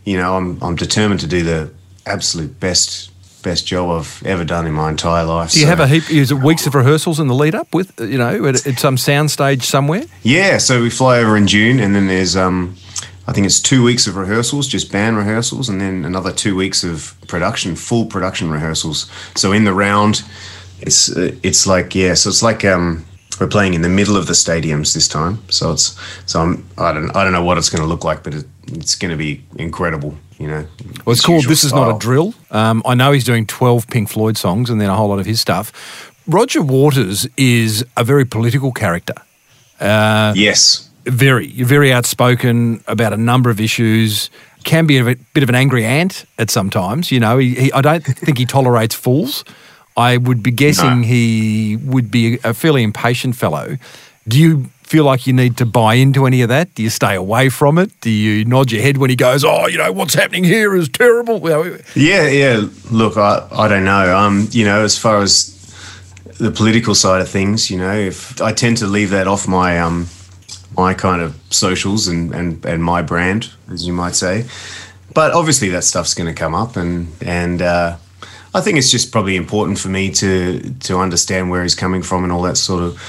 you 0.05 0.17
know, 0.17 0.35
I'm 0.35 0.61
I'm 0.61 0.75
determined 0.75 1.19
to 1.21 1.27
do 1.27 1.43
the 1.43 1.71
absolute 2.05 2.59
best 2.59 3.11
best 3.41 3.65
job 3.65 3.89
I've 3.89 4.23
ever 4.25 4.43
done 4.43 4.67
in 4.67 4.73
my 4.73 4.89
entire 4.89 5.25
life. 5.25 5.51
Do 5.51 5.59
you 5.59 5.65
so. 5.65 5.69
have 5.69 5.79
a 5.79 5.87
heap? 5.87 6.09
Is 6.11 6.31
it 6.31 6.39
weeks 6.39 6.67
of 6.67 6.75
rehearsals 6.75 7.19
in 7.19 7.27
the 7.27 7.35
lead 7.35 7.55
up 7.55 7.73
with 7.73 7.99
you 7.99 8.17
know 8.17 8.45
at, 8.45 8.65
at 8.67 8.79
some 8.79 8.95
soundstage 8.95 9.63
somewhere? 9.63 10.03
Yeah, 10.23 10.57
so 10.57 10.81
we 10.81 10.89
fly 10.89 11.19
over 11.19 11.37
in 11.37 11.47
June, 11.47 11.79
and 11.79 11.95
then 11.95 12.07
there's 12.07 12.35
um, 12.35 12.75
I 13.27 13.33
think 13.33 13.45
it's 13.45 13.59
two 13.59 13.83
weeks 13.83 14.07
of 14.07 14.15
rehearsals, 14.15 14.67
just 14.67 14.91
band 14.91 15.17
rehearsals, 15.17 15.69
and 15.69 15.79
then 15.79 16.03
another 16.03 16.31
two 16.31 16.55
weeks 16.55 16.83
of 16.83 17.15
production, 17.27 17.75
full 17.75 18.05
production 18.05 18.49
rehearsals. 18.49 19.09
So 19.35 19.51
in 19.51 19.65
the 19.65 19.73
round, 19.73 20.23
it's 20.81 21.15
uh, 21.15 21.35
it's 21.43 21.67
like 21.67 21.93
yeah, 21.95 22.15
so 22.15 22.29
it's 22.29 22.41
like 22.41 22.65
um, 22.65 23.05
we're 23.39 23.47
playing 23.47 23.73
in 23.73 23.81
the 23.81 23.89
middle 23.89 24.17
of 24.17 24.27
the 24.27 24.33
stadiums 24.33 24.93
this 24.93 25.07
time. 25.07 25.39
So 25.49 25.71
it's 25.71 25.97
so 26.25 26.41
I'm 26.41 26.69
I 26.77 26.93
don't 26.93 27.15
I 27.15 27.23
don't 27.23 27.33
know 27.33 27.43
what 27.43 27.57
it's 27.57 27.69
going 27.69 27.81
to 27.81 27.87
look 27.87 28.03
like, 28.03 28.23
but 28.23 28.33
it, 28.33 28.45
it's 28.67 28.95
going 28.95 29.11
to 29.11 29.17
be 29.17 29.43
incredible 29.57 30.15
you 30.39 30.47
know. 30.47 30.65
Well, 31.05 31.13
it's 31.13 31.23
called 31.23 31.43
This 31.45 31.63
Is 31.63 31.73
Not 31.73 31.95
a 31.95 31.99
Drill. 31.99 32.33
Um, 32.49 32.81
I 32.85 32.95
know 32.95 33.11
he's 33.11 33.25
doing 33.25 33.45
12 33.45 33.87
Pink 33.87 34.09
Floyd 34.09 34.37
songs 34.37 34.69
and 34.69 34.81
then 34.81 34.89
a 34.89 34.95
whole 34.95 35.09
lot 35.09 35.19
of 35.19 35.25
his 35.25 35.39
stuff. 35.39 36.11
Roger 36.25 36.61
Waters 36.61 37.27
is 37.37 37.85
a 37.97 38.03
very 38.03 38.25
political 38.25 38.71
character. 38.71 39.15
Uh, 39.79 40.33
yes. 40.35 40.89
Very, 41.05 41.47
very 41.63 41.91
outspoken 41.91 42.83
about 42.87 43.13
a 43.13 43.17
number 43.17 43.49
of 43.49 43.59
issues. 43.59 44.29
Can 44.63 44.85
be 44.85 44.97
a 44.97 45.15
bit 45.15 45.43
of 45.43 45.49
an 45.49 45.55
angry 45.55 45.85
ant 45.85 46.25
at 46.37 46.49
sometimes. 46.49 47.11
You 47.11 47.19
know, 47.19 47.37
he, 47.37 47.55
he, 47.55 47.73
I 47.73 47.81
don't 47.81 48.03
think 48.03 48.37
he 48.37 48.45
tolerates 48.45 48.95
fools. 48.95 49.43
I 49.99 50.17
would 50.17 50.41
be 50.41 50.51
guessing 50.51 51.01
no. 51.01 51.07
he 51.07 51.77
would 51.83 52.09
be 52.09 52.39
a 52.43 52.53
fairly 52.53 52.83
impatient 52.83 53.35
fellow. 53.35 53.77
Do 54.27 54.39
you 54.39 54.69
feel 54.83 55.03
like 55.03 55.27
you 55.27 55.33
need 55.33 55.57
to 55.57 55.65
buy 55.65 55.95
into 55.95 56.25
any 56.25 56.41
of 56.41 56.49
that? 56.49 56.73
Do 56.73 56.81
you 56.81 56.89
stay 56.89 57.15
away 57.15 57.49
from 57.49 57.77
it? 57.77 57.91
Do 58.01 58.09
you 58.09 58.45
nod 58.45 58.71
your 58.71 58.81
head 58.81 58.97
when 58.97 59.09
he 59.09 59.15
goes, 59.15 59.43
"Oh, 59.43 59.67
you 59.67 59.77
know 59.77 59.91
what's 59.91 60.13
happening 60.13 60.45
here 60.45 60.75
is 60.75 60.87
terrible"? 60.87 61.39
Yeah, 61.95 62.27
yeah. 62.27 62.67
Look, 62.89 63.17
I, 63.17 63.47
I 63.51 63.67
don't 63.67 63.83
know. 63.83 64.17
Um, 64.17 64.47
you 64.51 64.65
know, 64.65 64.83
as 64.83 64.97
far 64.97 65.21
as 65.21 65.55
the 66.39 66.51
political 66.51 66.95
side 66.95 67.21
of 67.21 67.29
things, 67.29 67.69
you 67.69 67.77
know, 67.77 67.93
if 67.93 68.41
I 68.41 68.53
tend 68.53 68.77
to 68.77 68.87
leave 68.87 69.09
that 69.09 69.27
off 69.27 69.47
my 69.47 69.79
um 69.79 70.07
my 70.77 70.93
kind 70.93 71.21
of 71.21 71.35
socials 71.49 72.07
and 72.07 72.33
and 72.33 72.65
and 72.65 72.83
my 72.83 73.01
brand, 73.01 73.51
as 73.69 73.85
you 73.85 73.93
might 73.93 74.15
say. 74.15 74.45
But 75.13 75.33
obviously, 75.33 75.69
that 75.69 75.83
stuff's 75.83 76.13
going 76.13 76.33
to 76.33 76.39
come 76.43 76.55
up, 76.55 76.77
and 76.77 77.07
and. 77.21 77.61
Uh, 77.61 77.97
I 78.53 78.61
think 78.61 78.77
it's 78.77 78.89
just 78.89 79.11
probably 79.11 79.35
important 79.35 79.77
for 79.77 79.89
me 79.89 80.09
to 80.11 80.59
to 80.81 80.97
understand 80.97 81.49
where 81.49 81.61
he's 81.63 81.75
coming 81.75 82.01
from 82.01 82.23
and 82.23 82.33
all 82.33 82.41
that 82.43 82.57
sort 82.57 82.83
of, 82.83 82.99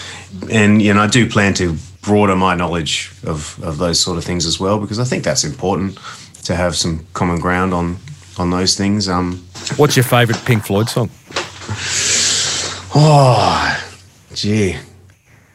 and 0.51 0.83
you 0.83 0.93
know 0.93 1.01
I 1.01 1.07
do 1.07 1.29
plan 1.29 1.55
to 1.55 1.77
broaden 2.03 2.39
my 2.39 2.55
knowledge 2.55 3.11
of 3.25 3.59
of 3.63 3.79
those 3.79 3.99
sort 3.99 4.19
of 4.19 4.25
things 4.25 4.47
as 4.47 4.61
well 4.61 4.79
because 4.79 4.99
I 4.99 5.05
think 5.05 5.25
that's 5.25 5.45
important 5.45 5.99
to 6.45 6.55
have 6.55 6.77
some 6.77 7.07
common 7.15 7.41
ground 7.41 7.73
on 7.73 7.97
on 8.39 8.51
those 8.51 8.77
things. 8.77 9.09
Um, 9.09 9.45
What's 9.77 9.97
your 9.97 10.05
favourite 10.05 10.45
Pink 10.45 10.65
Floyd 10.65 10.89
song? 10.89 11.11
Oh, 12.95 13.93
gee, 14.35 14.77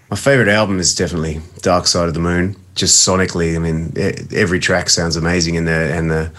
my 0.09 0.15
favourite 0.15 0.49
album 0.49 0.79
is 0.79 0.95
definitely 0.95 1.41
Dark 1.61 1.85
Side 1.87 2.07
of 2.07 2.13
the 2.13 2.19
Moon. 2.19 2.55
Just 2.75 3.07
sonically, 3.07 3.55
I 3.55 3.59
mean, 3.59 3.93
every 4.33 4.59
track 4.59 4.89
sounds 4.89 5.15
amazing, 5.15 5.57
and 5.57 5.67
the 5.67 5.93
and 5.93 6.09
the 6.09 6.31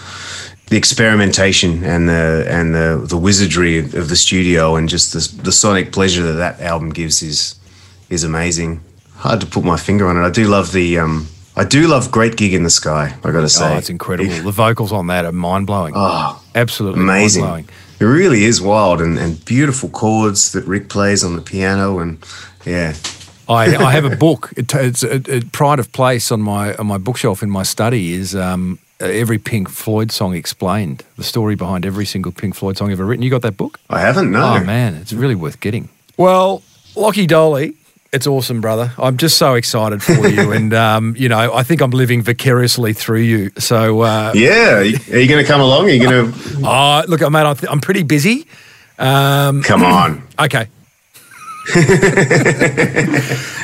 the 0.68 0.76
experimentation 0.76 1.84
and 1.84 2.08
the 2.08 2.46
and 2.48 2.74
the 2.74 3.04
the 3.08 3.16
wizardry 3.16 3.78
of 3.78 4.08
the 4.08 4.16
studio 4.16 4.76
and 4.76 4.88
just 4.88 5.12
the, 5.12 5.42
the 5.42 5.52
sonic 5.52 5.92
pleasure 5.92 6.22
that 6.22 6.32
that 6.32 6.60
album 6.60 6.90
gives 6.90 7.22
is 7.22 7.54
is 8.10 8.24
amazing. 8.24 8.80
Hard 9.14 9.40
to 9.40 9.46
put 9.46 9.64
my 9.64 9.76
finger 9.76 10.08
on 10.08 10.16
it. 10.16 10.26
I 10.26 10.30
do 10.30 10.46
love 10.46 10.72
the 10.72 10.98
um, 10.98 11.28
I 11.56 11.64
do 11.64 11.86
love 11.86 12.10
Great 12.10 12.36
Gig 12.36 12.52
in 12.52 12.64
the 12.64 12.70
Sky. 12.70 13.14
I 13.24 13.30
got 13.30 13.40
to 13.40 13.48
say, 13.48 13.74
oh, 13.74 13.78
it's 13.78 13.88
incredible. 13.88 14.30
the 14.30 14.50
vocals 14.50 14.92
on 14.92 15.06
that 15.06 15.24
are 15.24 15.32
mind 15.32 15.66
blowing. 15.66 15.94
Oh, 15.96 16.42
absolutely 16.54 17.00
amazing. 17.00 17.68
It 17.98 18.04
really 18.04 18.44
is 18.44 18.60
wild 18.60 19.00
and, 19.00 19.18
and 19.18 19.42
beautiful 19.46 19.88
chords 19.88 20.52
that 20.52 20.64
Rick 20.66 20.90
plays 20.90 21.24
on 21.24 21.34
the 21.34 21.40
piano 21.40 21.98
and 21.98 22.18
yeah. 22.66 22.94
I, 23.48 23.74
I 23.76 23.92
have 23.92 24.04
a 24.04 24.16
book. 24.16 24.52
It, 24.56 24.74
it's 24.74 25.02
a, 25.02 25.22
a, 25.34 25.40
pride 25.44 25.78
of 25.78 25.92
place 25.92 26.30
on 26.30 26.42
my 26.42 26.74
on 26.74 26.86
my 26.88 26.98
bookshelf 26.98 27.42
in 27.42 27.50
my 27.50 27.62
study 27.62 28.12
is 28.12 28.34
um, 28.34 28.78
every 29.00 29.38
Pink 29.38 29.68
Floyd 29.68 30.10
song 30.10 30.34
explained, 30.34 31.04
the 31.16 31.24
story 31.24 31.54
behind 31.54 31.84
every 31.86 32.06
single 32.06 32.32
Pink 32.32 32.54
Floyd 32.54 32.76
song 32.76 32.90
ever 32.92 33.04
written. 33.04 33.22
You 33.22 33.30
got 33.30 33.42
that 33.42 33.56
book? 33.56 33.78
I 33.90 34.00
haven't, 34.00 34.30
no. 34.30 34.56
Oh, 34.56 34.64
man, 34.64 34.94
it's 34.94 35.12
really 35.12 35.34
worth 35.34 35.60
getting. 35.60 35.88
Well, 36.16 36.62
Lachy 36.94 37.26
Doley, 37.26 37.74
it's 38.12 38.26
awesome, 38.26 38.60
brother. 38.60 38.92
I'm 38.98 39.16
just 39.16 39.36
so 39.36 39.54
excited 39.54 40.02
for 40.02 40.26
you. 40.26 40.52
and, 40.56 40.72
um, 40.72 41.14
you 41.16 41.28
know, 41.28 41.52
I 41.52 41.62
think 41.62 41.80
I'm 41.80 41.90
living 41.90 42.22
vicariously 42.22 42.92
through 42.92 43.20
you. 43.20 43.50
So, 43.58 44.00
uh, 44.00 44.32
yeah. 44.34 44.78
Are 44.78 44.82
you 44.84 45.28
going 45.28 45.42
to 45.42 45.44
come 45.44 45.60
along? 45.60 45.86
Are 45.86 45.90
you 45.90 46.02
going 46.02 46.32
to. 46.32 46.38
Oh, 46.64 47.02
look, 47.08 47.20
mate, 47.30 47.66
I'm 47.68 47.80
pretty 47.80 48.02
busy. 48.02 48.46
Um, 48.98 49.62
come 49.62 49.82
on. 49.82 50.22
Okay. 50.38 50.68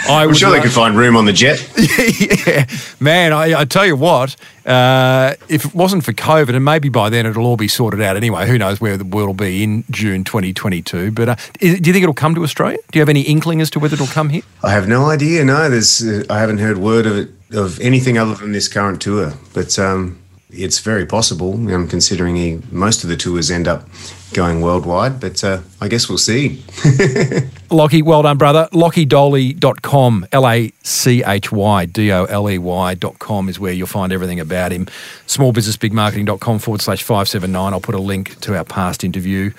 I 0.08 0.24
am 0.24 0.34
sure 0.34 0.50
they 0.50 0.60
could 0.60 0.72
find 0.72 0.96
room 0.96 1.16
on 1.16 1.24
the 1.24 1.32
jet. 1.32 1.58
yeah, 2.46 2.66
man. 2.98 3.32
I, 3.32 3.60
I, 3.60 3.64
tell 3.64 3.86
you 3.86 3.94
what, 3.94 4.34
uh, 4.66 5.34
if 5.48 5.64
it 5.66 5.74
wasn't 5.74 6.04
for 6.04 6.12
COVID, 6.12 6.54
and 6.54 6.64
maybe 6.64 6.88
by 6.88 7.10
then 7.10 7.26
it'll 7.26 7.46
all 7.46 7.56
be 7.56 7.68
sorted 7.68 8.00
out 8.00 8.16
anyway. 8.16 8.48
Who 8.48 8.58
knows 8.58 8.80
where 8.80 8.96
the 8.96 9.04
world 9.04 9.28
will 9.28 9.34
be 9.34 9.62
in 9.62 9.84
June 9.90 10.24
2022? 10.24 11.12
But 11.12 11.28
uh, 11.28 11.36
is, 11.60 11.80
do 11.80 11.90
you 11.90 11.92
think 11.92 12.02
it'll 12.02 12.14
come 12.14 12.34
to 12.34 12.42
Australia? 12.42 12.78
Do 12.90 12.98
you 12.98 13.00
have 13.00 13.08
any 13.08 13.22
inkling 13.22 13.60
as 13.60 13.70
to 13.70 13.78
whether 13.78 13.94
it'll 13.94 14.06
come 14.08 14.30
here? 14.30 14.42
I 14.62 14.72
have 14.72 14.88
no 14.88 15.06
idea. 15.08 15.44
No, 15.44 15.70
there's. 15.70 16.02
Uh, 16.02 16.24
I 16.28 16.40
haven't 16.40 16.58
heard 16.58 16.78
word 16.78 17.06
of 17.06 17.16
it 17.16 17.30
of 17.52 17.78
anything 17.80 18.18
other 18.18 18.34
than 18.34 18.52
this 18.52 18.68
current 18.68 19.00
tour. 19.00 19.34
But 19.54 19.78
um, 19.78 20.21
it's 20.52 20.78
very 20.80 21.06
possible. 21.06 21.54
I'm 21.54 21.88
considering 21.88 22.36
he, 22.36 22.60
most 22.70 23.02
of 23.04 23.10
the 23.10 23.16
tours 23.16 23.50
end 23.50 23.66
up 23.66 23.88
going 24.32 24.60
worldwide, 24.60 25.20
but 25.20 25.42
uh, 25.44 25.60
I 25.80 25.88
guess 25.88 26.08
we'll 26.08 26.18
see. 26.18 26.62
Lachy, 27.70 28.02
well 28.02 28.22
done, 28.22 28.38
brother. 28.38 28.68
LachyDoley.com, 28.72 30.26
L 30.32 30.48
A 30.48 30.72
C 30.82 31.22
H 31.24 31.52
Y 31.52 31.86
D 31.86 32.12
O 32.12 32.24
L 32.24 32.50
E 32.50 32.58
Y.com 32.58 33.48
is 33.48 33.58
where 33.58 33.72
you'll 33.72 33.86
find 33.86 34.12
everything 34.12 34.40
about 34.40 34.72
him. 34.72 34.86
Smallbusinessbigmarketing.com 35.26 36.58
forward 36.58 36.80
slash 36.80 37.02
579. 37.02 37.72
I'll 37.72 37.80
put 37.80 37.94
a 37.94 38.00
link 38.00 38.38
to 38.40 38.56
our 38.56 38.64
past 38.64 39.04
interview. 39.04 39.52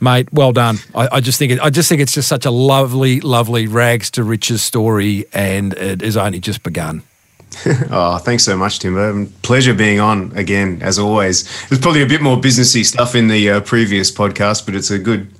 Mate, 0.00 0.32
well 0.32 0.52
done. 0.52 0.76
I, 0.94 1.08
I 1.12 1.20
just 1.20 1.38
think 1.38 1.52
it, 1.52 1.60
I 1.60 1.70
just 1.70 1.88
think 1.88 2.00
it's 2.00 2.12
just 2.12 2.28
such 2.28 2.46
a 2.46 2.50
lovely, 2.50 3.20
lovely 3.20 3.66
rags 3.66 4.10
to 4.12 4.22
riches 4.22 4.62
story, 4.62 5.26
and 5.32 5.74
it 5.74 6.02
has 6.02 6.16
only 6.16 6.40
just 6.40 6.62
begun. 6.62 7.02
oh, 7.90 8.18
thanks 8.18 8.44
so 8.44 8.56
much, 8.56 8.78
Timbo. 8.78 9.26
Pleasure 9.42 9.74
being 9.74 10.00
on 10.00 10.32
again, 10.36 10.80
as 10.82 10.98
always. 10.98 11.44
There's 11.68 11.80
probably 11.80 12.02
a 12.02 12.06
bit 12.06 12.22
more 12.22 12.36
businessy 12.36 12.84
stuff 12.84 13.14
in 13.14 13.28
the 13.28 13.50
uh, 13.50 13.60
previous 13.62 14.12
podcast, 14.12 14.64
but 14.66 14.74
it's 14.74 14.90
a 14.90 14.98
good, 14.98 15.30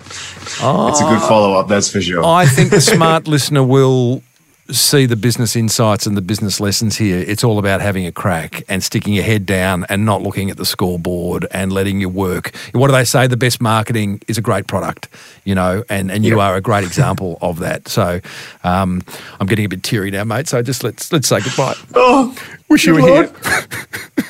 oh, 0.62 0.88
it's 0.88 1.00
a 1.00 1.04
good 1.04 1.20
follow 1.20 1.58
up. 1.58 1.68
That's 1.68 1.90
for 1.90 2.00
sure. 2.00 2.24
I 2.24 2.46
think 2.46 2.70
the 2.70 2.80
smart 2.94 3.28
listener 3.28 3.62
will 3.62 4.22
see 4.70 5.06
the 5.06 5.16
business 5.16 5.56
insights 5.56 6.06
and 6.06 6.16
the 6.16 6.22
business 6.22 6.60
lessons 6.60 6.96
here, 6.96 7.24
it's 7.26 7.42
all 7.42 7.58
about 7.58 7.80
having 7.80 8.06
a 8.06 8.12
crack 8.12 8.62
and 8.68 8.82
sticking 8.82 9.14
your 9.14 9.24
head 9.24 9.46
down 9.46 9.86
and 9.88 10.04
not 10.04 10.22
looking 10.22 10.50
at 10.50 10.56
the 10.56 10.66
scoreboard 10.66 11.46
and 11.50 11.72
letting 11.72 12.00
you 12.00 12.08
work. 12.08 12.54
What 12.72 12.88
do 12.88 12.92
they 12.92 13.04
say? 13.04 13.26
The 13.26 13.36
best 13.36 13.60
marketing 13.60 14.20
is 14.28 14.36
a 14.36 14.42
great 14.42 14.66
product, 14.66 15.08
you 15.44 15.54
know, 15.54 15.84
and, 15.88 16.10
and 16.10 16.24
you 16.24 16.36
yep. 16.36 16.40
are 16.40 16.56
a 16.56 16.60
great 16.60 16.84
example 16.86 17.38
of 17.40 17.60
that. 17.60 17.88
So 17.88 18.20
um, 18.64 19.02
I'm 19.40 19.46
getting 19.46 19.64
a 19.64 19.68
bit 19.68 19.82
teary 19.82 20.10
now, 20.10 20.24
mate. 20.24 20.48
So 20.48 20.62
just 20.62 20.84
let's 20.84 21.12
let's 21.12 21.28
say 21.28 21.40
goodbye. 21.40 21.74
Oh, 21.94 22.36
wish 22.68 22.86
you 22.86 22.94
were 22.94 23.00
here. 23.00 23.32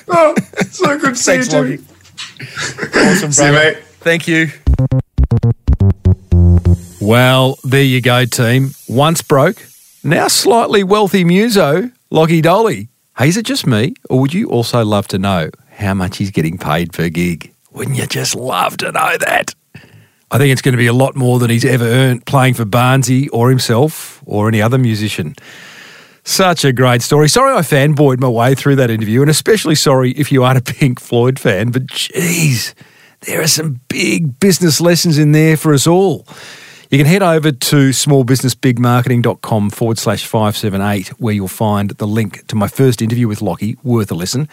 oh, 0.09 0.35
so 0.71 0.99
good 0.99 1.11
to 1.11 1.17
see 1.17 1.39
Thanks, 1.39 1.53
you. 1.53 1.85
awesome, 2.95 3.33
See 3.33 3.47
you, 3.47 3.53
mate. 3.53 3.79
Thank 4.01 4.29
you. 4.29 4.49
Well, 7.01 7.59
there 7.65 7.83
you 7.83 8.01
go, 8.01 8.25
team. 8.25 8.71
Once 8.89 9.23
broke, 9.23 9.65
now 10.09 10.29
slightly 10.29 10.83
wealthy 10.83 11.25
muso, 11.25 11.91
Lachy 12.11 12.43
Doley. 12.43 12.89
Hey, 13.17 13.29
is 13.29 13.37
it 13.37 13.45
just 13.45 13.67
me, 13.67 13.95
or 14.09 14.21
would 14.21 14.33
you 14.33 14.49
also 14.49 14.85
love 14.85 15.09
to 15.09 15.19
know 15.19 15.51
how 15.73 15.95
much 15.95 16.19
he's 16.19 16.31
getting 16.31 16.57
paid 16.57 16.93
per 16.93 17.09
gig? 17.09 17.53
Wouldn't 17.73 17.97
you 17.97 18.07
just 18.07 18.35
love 18.35 18.77
to 18.79 18.93
know 18.93 19.17
that? 19.19 19.55
I 20.31 20.39
think 20.39 20.53
it's 20.53 20.63
going 20.63 20.73
to 20.73 20.79
be 20.79 20.87
a 20.87 20.93
lot 20.93 21.17
more 21.17 21.39
than 21.39 21.51
he's 21.51 21.65
ever 21.65 21.85
earned 21.85 22.27
playing 22.27 22.55
for 22.55 22.65
Barnsey 22.65 23.29
or 23.33 23.49
himself 23.49 24.23
or 24.27 24.49
any 24.49 24.61
other 24.61 24.79
musician. 24.79 25.35
Such 26.25 26.65
a 26.65 26.73
great 26.73 27.03
story. 27.03 27.29
Sorry 27.29 27.55
I 27.55 27.61
fanboyed 27.61 28.21
my 28.21 28.29
way 28.29 28.55
through 28.55 28.77
that 28.77 28.91
interview, 28.91 29.23
and 29.23 29.31
especially 29.31 29.75
sorry 29.75 30.13
if 30.13 30.31
you 30.31 30.45
aren't 30.45 30.59
a 30.59 30.75
Pink 30.75 31.01
Floyd 31.01 31.39
fan, 31.39 31.71
but 31.71 31.87
geez, 31.87 32.75
there 33.21 33.41
are 33.41 33.47
some 33.47 33.81
big 33.89 34.39
business 34.39 34.81
lessons 34.81 35.19
in 35.19 35.33
there 35.33 35.57
for 35.57 35.73
us 35.73 35.87
all. 35.87 36.27
You 36.91 36.97
can 36.97 37.07
head 37.07 37.23
over 37.23 37.53
to 37.53 37.91
smallbusinessbigmarketing.com 37.91 39.69
forward 39.69 39.99
slash 39.99 40.25
578, 40.25 41.09
where 41.21 41.35
you'll 41.35 41.47
find 41.47 41.91
the 41.91 42.07
link 42.07 42.47
to 42.47 42.57
my 42.57 42.67
first 42.67 43.03
interview 43.03 43.29
with 43.29 43.43
Lachy, 43.43 43.77
worth 43.83 44.11
a 44.11 44.15
listen, 44.15 44.49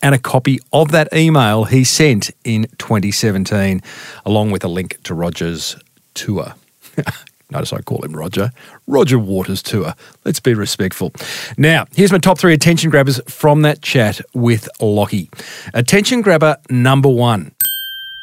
and 0.00 0.14
a 0.14 0.18
copy 0.18 0.60
of 0.72 0.92
that 0.92 1.12
email 1.12 1.64
he 1.64 1.82
sent 1.82 2.30
in 2.44 2.68
2017, 2.78 3.82
along 4.24 4.52
with 4.52 4.62
a 4.62 4.68
link 4.68 5.02
to 5.02 5.14
Roger's 5.14 5.76
tour. 6.14 6.54
Notice 7.50 7.72
I 7.72 7.80
call 7.80 8.04
him 8.04 8.12
Roger. 8.12 8.52
Roger 8.86 9.18
Waters 9.18 9.60
Tour. 9.60 9.94
Let's 10.24 10.38
be 10.38 10.54
respectful. 10.54 11.12
Now, 11.58 11.86
here's 11.96 12.12
my 12.12 12.18
top 12.18 12.38
three 12.38 12.54
attention 12.54 12.90
grabbers 12.90 13.20
from 13.26 13.62
that 13.62 13.82
chat 13.82 14.20
with 14.32 14.68
Lachy. 14.80 15.28
Attention 15.74 16.22
grabber 16.22 16.56
number 16.70 17.08
one. 17.08 17.50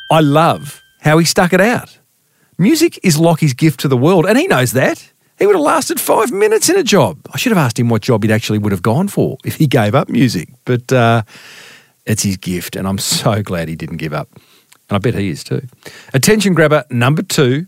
I 0.09 0.21
love 0.21 0.81
how 1.01 1.17
he 1.17 1.25
stuck 1.25 1.51
it 1.51 1.59
out. 1.59 1.96
Music 2.59 2.99
is 3.03 3.19
Lachy's 3.19 3.53
gift 3.53 3.81
to 3.81 3.87
the 3.87 3.95
world, 3.95 4.25
and 4.25 4.35
he 4.35 4.47
knows 4.47 4.71
that. 4.71 5.11
He 5.37 5.45
would 5.45 5.53
have 5.53 5.61
lasted 5.61 5.99
five 5.99 6.31
minutes 6.31 6.69
in 6.69 6.75
a 6.75 6.81
job. 6.81 7.19
I 7.31 7.37
should 7.37 7.51
have 7.51 7.63
asked 7.63 7.77
him 7.77 7.87
what 7.87 8.01
job 8.01 8.23
he'd 8.23 8.31
actually 8.31 8.57
would 8.57 8.71
have 8.71 8.81
gone 8.81 9.09
for 9.09 9.37
if 9.45 9.57
he 9.57 9.67
gave 9.67 9.93
up 9.93 10.09
music, 10.09 10.49
but 10.65 10.91
uh, 10.91 11.21
it's 12.07 12.23
his 12.23 12.35
gift, 12.35 12.75
and 12.75 12.87
I'm 12.87 12.97
so 12.97 13.43
glad 13.43 13.67
he 13.67 13.75
didn't 13.75 13.97
give 13.97 14.11
up. 14.11 14.29
And 14.89 14.95
I 14.95 14.97
bet 14.97 15.13
he 15.13 15.29
is 15.29 15.43
too. 15.43 15.61
Attention 16.15 16.55
grabber 16.55 16.83
number 16.89 17.21
two 17.21 17.63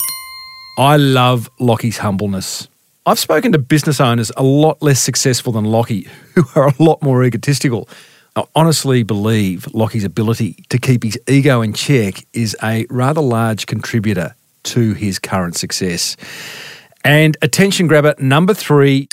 I 0.80 0.98
love 0.98 1.52
Lachy's 1.60 2.00
humbleness. 2.00 2.68
I've 3.06 3.20
spoken 3.20 3.52
to 3.52 3.60
business 3.60 4.02
owners 4.02 4.32
a 4.38 4.44
lot 4.44 4.82
less 4.82 5.00
successful 5.00 5.54
than 5.54 5.66
Lachy 5.66 6.08
who 6.34 6.46
are 6.56 6.70
a 6.70 6.74
lot 6.84 7.04
more 7.04 7.24
egotistical. 7.24 7.88
I 8.36 8.44
honestly 8.56 9.04
believe 9.04 9.68
Lachy's 9.72 10.04
ability 10.04 10.64
to 10.70 10.80
keep 10.80 11.04
his 11.04 11.20
ego 11.28 11.62
in 11.62 11.74
check 11.74 12.26
is 12.34 12.58
a 12.64 12.88
rather 12.90 13.22
large 13.22 13.68
contributor 13.68 14.34
to 14.70 14.94
his 14.94 15.20
current 15.20 15.56
success. 15.56 16.18
And 17.04 17.38
attention 17.42 17.88
grabber 17.88 18.16
number 18.20 18.54
three. 18.54 19.08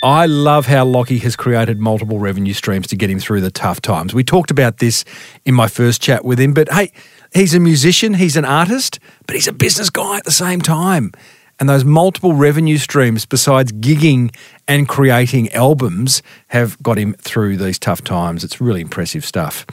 I 0.00 0.26
love 0.26 0.66
how 0.66 0.84
Lachy 0.84 1.18
has 1.22 1.34
created 1.34 1.80
multiple 1.80 2.20
revenue 2.20 2.52
streams 2.52 2.86
to 2.88 2.96
get 2.96 3.10
him 3.10 3.18
through 3.18 3.40
the 3.40 3.50
tough 3.50 3.80
times. 3.82 4.14
We 4.14 4.22
talked 4.22 4.52
about 4.52 4.78
this 4.78 5.04
in 5.44 5.54
my 5.54 5.66
first 5.66 6.00
chat 6.00 6.24
with 6.24 6.38
him, 6.38 6.54
but 6.54 6.70
hey, 6.70 6.92
he's 7.34 7.52
a 7.52 7.58
musician, 7.58 8.14
he's 8.14 8.36
an 8.36 8.44
artist, 8.44 9.00
but 9.26 9.34
he's 9.34 9.48
a 9.48 9.52
business 9.52 9.90
guy 9.90 10.16
at 10.16 10.24
the 10.24 10.30
same 10.30 10.60
time. 10.60 11.10
And 11.58 11.68
those 11.68 11.84
multiple 11.84 12.34
revenue 12.34 12.78
streams, 12.78 13.26
besides 13.26 13.72
gigging 13.72 14.32
and 14.68 14.88
creating 14.88 15.52
albums, 15.52 16.22
have 16.48 16.80
got 16.80 16.96
him 16.96 17.14
through 17.14 17.56
these 17.56 17.80
tough 17.80 18.04
times. 18.04 18.44
It's 18.44 18.60
really 18.60 18.80
impressive 18.80 19.24
stuff. 19.24 19.66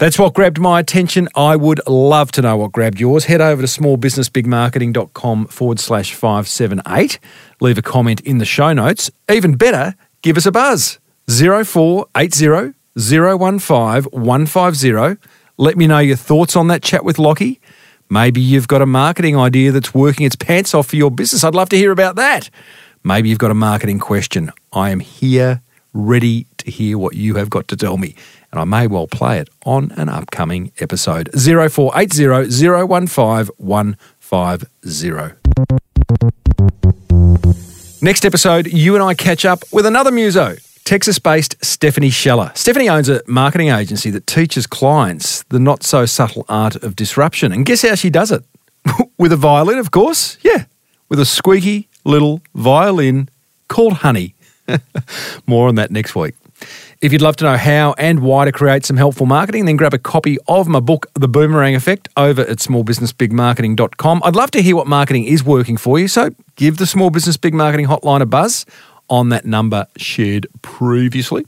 That's 0.00 0.18
what 0.18 0.32
grabbed 0.32 0.58
my 0.58 0.80
attention. 0.80 1.28
I 1.36 1.56
would 1.56 1.86
love 1.86 2.32
to 2.32 2.40
know 2.40 2.56
what 2.56 2.72
grabbed 2.72 2.98
yours. 2.98 3.26
Head 3.26 3.42
over 3.42 3.60
to 3.60 3.68
smallbusinessbigmarketing.com 3.68 5.48
forward 5.48 5.78
slash 5.78 6.14
578. 6.14 7.18
Leave 7.60 7.76
a 7.76 7.82
comment 7.82 8.22
in 8.22 8.38
the 8.38 8.46
show 8.46 8.72
notes. 8.72 9.10
Even 9.30 9.56
better, 9.56 9.94
give 10.22 10.38
us 10.38 10.46
a 10.46 10.52
buzz. 10.52 10.98
0480 11.28 12.72
015 12.96 14.04
150. 14.10 15.28
Let 15.58 15.76
me 15.76 15.86
know 15.86 15.98
your 15.98 16.16
thoughts 16.16 16.56
on 16.56 16.68
that 16.68 16.82
chat 16.82 17.04
with 17.04 17.18
Lachy. 17.18 17.60
Maybe 18.08 18.40
you've 18.40 18.68
got 18.68 18.80
a 18.80 18.86
marketing 18.86 19.36
idea 19.36 19.70
that's 19.70 19.92
working 19.92 20.24
its 20.24 20.34
pants 20.34 20.72
off 20.72 20.86
for 20.86 20.96
your 20.96 21.10
business. 21.10 21.44
I'd 21.44 21.54
love 21.54 21.68
to 21.68 21.76
hear 21.76 21.92
about 21.92 22.16
that. 22.16 22.48
Maybe 23.04 23.28
you've 23.28 23.38
got 23.38 23.50
a 23.50 23.54
marketing 23.54 23.98
question. 23.98 24.50
I 24.72 24.92
am 24.92 25.00
here 25.00 25.60
ready 25.92 26.46
to 26.56 26.70
hear 26.70 26.96
what 26.96 27.16
you 27.16 27.34
have 27.34 27.50
got 27.50 27.68
to 27.68 27.76
tell 27.76 27.98
me 27.98 28.14
and 28.52 28.60
I 28.60 28.64
may 28.64 28.86
well 28.86 29.06
play 29.06 29.38
it 29.38 29.48
on 29.64 29.92
an 29.92 30.08
upcoming 30.08 30.72
episode. 30.80 31.30
0480 31.34 32.50
015 32.50 33.54
150. 33.56 35.40
Next 38.02 38.24
episode, 38.24 38.66
you 38.66 38.94
and 38.94 39.04
I 39.04 39.12
catch 39.14 39.44
up 39.44 39.62
with 39.72 39.84
another 39.84 40.10
muso, 40.10 40.56
Texas 40.84 41.18
based 41.18 41.54
Stephanie 41.62 42.10
Scheller. 42.10 42.50
Stephanie 42.54 42.88
owns 42.88 43.08
a 43.08 43.22
marketing 43.26 43.68
agency 43.68 44.10
that 44.10 44.26
teaches 44.26 44.66
clients 44.66 45.42
the 45.50 45.58
not 45.58 45.82
so 45.82 46.06
subtle 46.06 46.46
art 46.48 46.76
of 46.76 46.96
disruption. 46.96 47.52
And 47.52 47.66
guess 47.66 47.82
how 47.82 47.94
she 47.94 48.08
does 48.08 48.32
it? 48.32 48.42
with 49.18 49.32
a 49.32 49.36
violin, 49.36 49.78
of 49.78 49.90
course. 49.90 50.38
Yeah, 50.42 50.64
with 51.08 51.20
a 51.20 51.26
squeaky 51.26 51.88
little 52.04 52.40
violin 52.54 53.28
called 53.68 53.94
Honey. 53.94 54.34
More 55.46 55.68
on 55.68 55.74
that 55.74 55.90
next 55.90 56.14
week. 56.14 56.34
If 57.00 57.14
you'd 57.14 57.22
love 57.22 57.36
to 57.36 57.44
know 57.44 57.56
how 57.56 57.94
and 57.96 58.20
why 58.20 58.44
to 58.44 58.52
create 58.52 58.84
some 58.84 58.98
helpful 58.98 59.24
marketing, 59.24 59.64
then 59.64 59.76
grab 59.76 59.94
a 59.94 59.98
copy 59.98 60.36
of 60.48 60.68
my 60.68 60.80
book, 60.80 61.06
The 61.14 61.28
Boomerang 61.28 61.74
Effect, 61.74 62.10
over 62.14 62.42
at 62.42 62.58
smallbusinessbigmarketing.com. 62.58 64.20
I'd 64.22 64.36
love 64.36 64.50
to 64.50 64.60
hear 64.60 64.76
what 64.76 64.86
marketing 64.86 65.24
is 65.24 65.42
working 65.42 65.78
for 65.78 65.98
you, 65.98 66.08
so 66.08 66.28
give 66.56 66.76
the 66.76 66.84
Small 66.84 67.08
Business 67.08 67.38
Big 67.38 67.54
Marketing 67.54 67.86
hotline 67.86 68.20
a 68.20 68.26
buzz 68.26 68.66
on 69.08 69.30
that 69.30 69.46
number 69.46 69.86
shared 69.96 70.46
previously. 70.60 71.46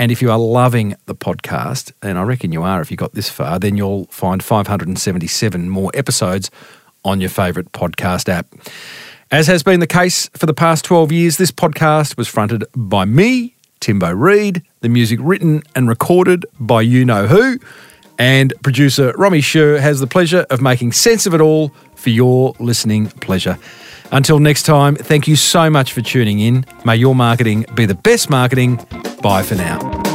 And 0.00 0.10
if 0.10 0.20
you 0.20 0.32
are 0.32 0.38
loving 0.38 0.96
the 1.06 1.14
podcast, 1.14 1.92
and 2.02 2.18
I 2.18 2.22
reckon 2.24 2.50
you 2.50 2.64
are 2.64 2.80
if 2.80 2.90
you 2.90 2.96
got 2.96 3.12
this 3.12 3.30
far, 3.30 3.60
then 3.60 3.76
you'll 3.76 4.06
find 4.06 4.42
577 4.42 5.70
more 5.70 5.92
episodes 5.94 6.50
on 7.04 7.20
your 7.20 7.30
favourite 7.30 7.70
podcast 7.70 8.28
app. 8.28 8.48
As 9.30 9.46
has 9.46 9.62
been 9.62 9.78
the 9.78 9.86
case 9.86 10.28
for 10.34 10.46
the 10.46 10.54
past 10.54 10.84
12 10.86 11.12
years, 11.12 11.36
this 11.36 11.52
podcast 11.52 12.16
was 12.16 12.26
fronted 12.26 12.64
by 12.74 13.04
me, 13.04 13.54
Timbo 13.80 14.12
Reid, 14.12 14.62
the 14.80 14.88
music 14.88 15.18
written 15.22 15.62
and 15.74 15.88
recorded 15.88 16.46
by 16.58 16.82
you 16.82 17.04
know 17.04 17.26
who, 17.26 17.58
and 18.18 18.52
producer 18.62 19.12
Romy 19.16 19.40
Sher 19.40 19.80
has 19.80 20.00
the 20.00 20.06
pleasure 20.06 20.46
of 20.50 20.60
making 20.60 20.92
sense 20.92 21.26
of 21.26 21.34
it 21.34 21.40
all 21.40 21.68
for 21.94 22.10
your 22.10 22.54
listening 22.58 23.08
pleasure. 23.08 23.58
Until 24.10 24.38
next 24.38 24.62
time, 24.62 24.96
thank 24.96 25.28
you 25.28 25.36
so 25.36 25.68
much 25.68 25.92
for 25.92 26.00
tuning 26.00 26.40
in. 26.40 26.64
May 26.84 26.96
your 26.96 27.14
marketing 27.14 27.66
be 27.74 27.86
the 27.86 27.94
best 27.94 28.30
marketing. 28.30 28.76
Bye 29.22 29.42
for 29.42 29.54
now. 29.54 30.07